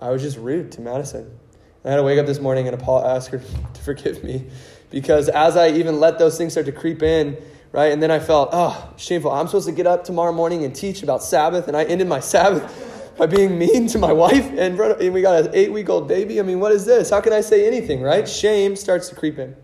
[0.00, 1.20] I was just rude to Madison.
[1.20, 3.42] And I had to wake up this morning and ask her
[3.74, 4.46] to forgive me
[4.90, 7.36] because as I even let those things start to creep in,
[7.74, 9.32] right, and then I felt, oh, shameful.
[9.32, 12.20] I'm supposed to get up tomorrow morning and teach about Sabbath, and I ended my
[12.34, 14.78] Sabbath by being mean to my wife, and
[15.12, 16.38] we got an eight week old baby.
[16.38, 17.10] I mean, what is this?
[17.10, 18.28] How can I say anything, right?
[18.28, 19.56] Shame starts to creep in.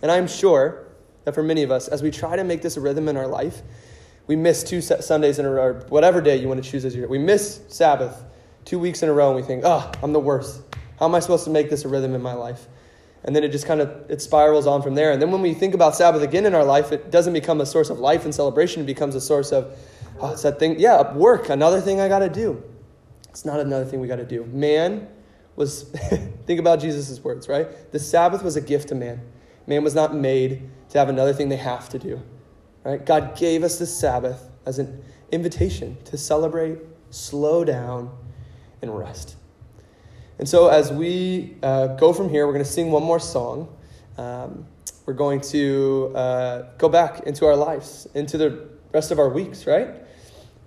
[0.00, 0.86] And I'm sure
[1.24, 3.26] that for many of us, as we try to make this a rhythm in our
[3.26, 3.60] life,
[4.26, 6.96] we miss two Sundays in a row, or whatever day you want to choose as
[6.96, 7.08] your.
[7.08, 8.24] We miss Sabbath
[8.64, 10.62] two weeks in a row, and we think, oh, I'm the worst.
[10.98, 12.66] How am I supposed to make this a rhythm in my life?
[13.24, 15.12] And then it just kind of it spirals on from there.
[15.12, 17.66] And then when we think about Sabbath again in our life, it doesn't become a
[17.66, 18.82] source of life and celebration.
[18.82, 19.76] It becomes a source of,
[20.20, 22.62] oh, it's that thing, yeah, work, another thing I got to do.
[23.28, 24.44] It's not another thing we got to do.
[24.44, 25.08] Man
[25.56, 25.82] was,
[26.46, 27.68] think about Jesus' words, right?
[27.92, 29.20] The Sabbath was a gift to man.
[29.66, 32.22] Man was not made to have another thing they have to do,
[32.84, 33.04] right?
[33.04, 36.78] God gave us the Sabbath as an invitation to celebrate,
[37.10, 38.10] slow down,
[38.80, 39.36] and rest.
[40.38, 43.68] And so, as we uh, go from here, we're going to sing one more song.
[44.16, 44.66] Um,
[45.04, 49.66] we're going to uh, go back into our lives, into the rest of our weeks,
[49.66, 49.88] right?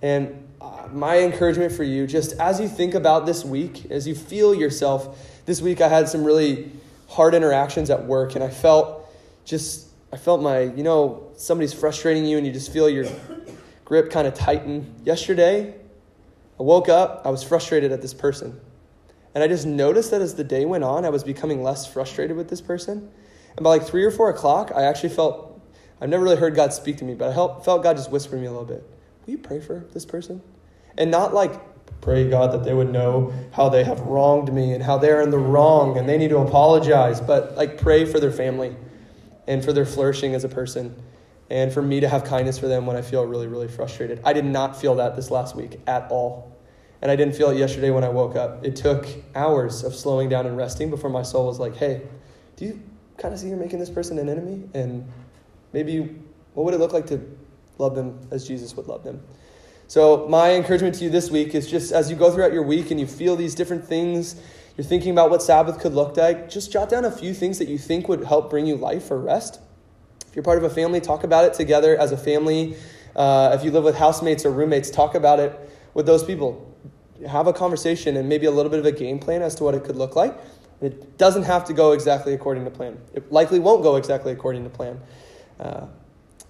[0.02, 4.14] And uh, my encouragement for you, just as you think about this week, as you
[4.14, 6.70] feel yourself, this week I had some really
[7.08, 9.08] hard interactions at work, and I felt
[9.46, 13.06] just, I felt my, you know, somebody's frustrating you, and you just feel your
[13.86, 14.94] grip kind of tighten.
[15.04, 15.74] Yesterday,
[16.60, 18.60] I woke up, I was frustrated at this person.
[19.34, 22.36] And I just noticed that as the day went on, I was becoming less frustrated
[22.36, 23.10] with this person.
[23.56, 25.60] And by like three or four o'clock, I actually felt,
[26.00, 28.46] I've never really heard God speak to me, but I felt God just whisper me
[28.46, 28.86] a little bit.
[29.24, 30.42] Will you pray for this person?
[30.98, 31.60] And not like,
[32.02, 35.30] pray God that they would know how they have wronged me and how they're in
[35.30, 38.76] the wrong and they need to apologize, but like pray for their family
[39.46, 40.94] and for their flourishing as a person
[41.48, 44.20] and for me to have kindness for them when I feel really, really frustrated.
[44.24, 46.51] I did not feel that this last week at all.
[47.02, 48.64] And I didn't feel it yesterday when I woke up.
[48.64, 52.02] It took hours of slowing down and resting before my soul was like, hey,
[52.54, 52.80] do you
[53.18, 54.62] kind of see you're making this person an enemy?
[54.72, 55.10] And
[55.72, 56.16] maybe
[56.54, 57.20] what would it look like to
[57.78, 59.20] love them as Jesus would love them?
[59.88, 62.92] So, my encouragement to you this week is just as you go throughout your week
[62.92, 64.36] and you feel these different things,
[64.76, 67.68] you're thinking about what Sabbath could look like, just jot down a few things that
[67.68, 69.60] you think would help bring you life or rest.
[70.28, 72.76] If you're part of a family, talk about it together as a family.
[73.14, 75.58] Uh, if you live with housemates or roommates, talk about it
[75.92, 76.71] with those people
[77.26, 79.74] have a conversation and maybe a little bit of a game plan as to what
[79.74, 80.38] it could look like.
[80.80, 82.98] It doesn't have to go exactly according to plan.
[83.14, 85.00] It likely won't go exactly according to plan.
[85.60, 85.86] Uh,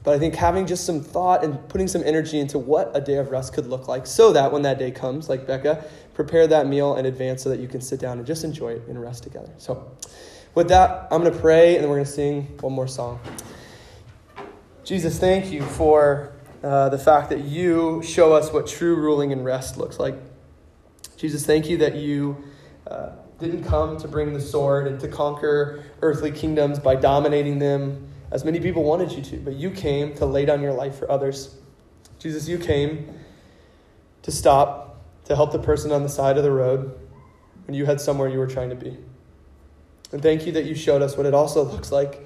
[0.04, 3.16] but I think having just some thought and putting some energy into what a day
[3.16, 6.66] of rest could look like so that when that day comes, like Becca, prepare that
[6.66, 9.22] meal in advance so that you can sit down and just enjoy it and rest
[9.22, 9.52] together.
[9.58, 9.92] So,
[10.54, 13.20] with that, I'm going to pray and then we're going to sing one more song.
[14.84, 19.44] Jesus, thank you for uh, the fact that you show us what true ruling and
[19.44, 20.14] rest looks like.
[21.22, 22.42] Jesus, thank you that you
[22.84, 28.08] uh, didn't come to bring the sword and to conquer earthly kingdoms by dominating them
[28.32, 31.08] as many people wanted you to, but you came to lay down your life for
[31.08, 31.54] others.
[32.18, 33.14] Jesus, you came
[34.22, 36.92] to stop, to help the person on the side of the road
[37.68, 38.98] when you had somewhere you were trying to be.
[40.10, 42.18] And thank you that you showed us what it also looks like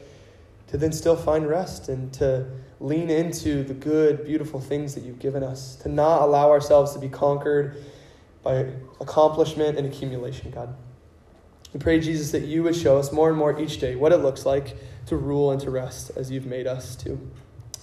[0.68, 2.46] to then still find rest and to
[2.80, 6.98] lean into the good, beautiful things that you've given us, to not allow ourselves to
[6.98, 7.76] be conquered
[8.46, 8.64] by
[9.00, 10.72] accomplishment and accumulation, God.
[11.74, 14.18] We pray, Jesus, that you would show us more and more each day what it
[14.18, 14.76] looks like
[15.06, 17.18] to rule and to rest as you've made us to.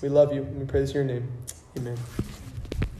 [0.01, 1.29] We love you, and we in your name.
[1.77, 1.97] Amen.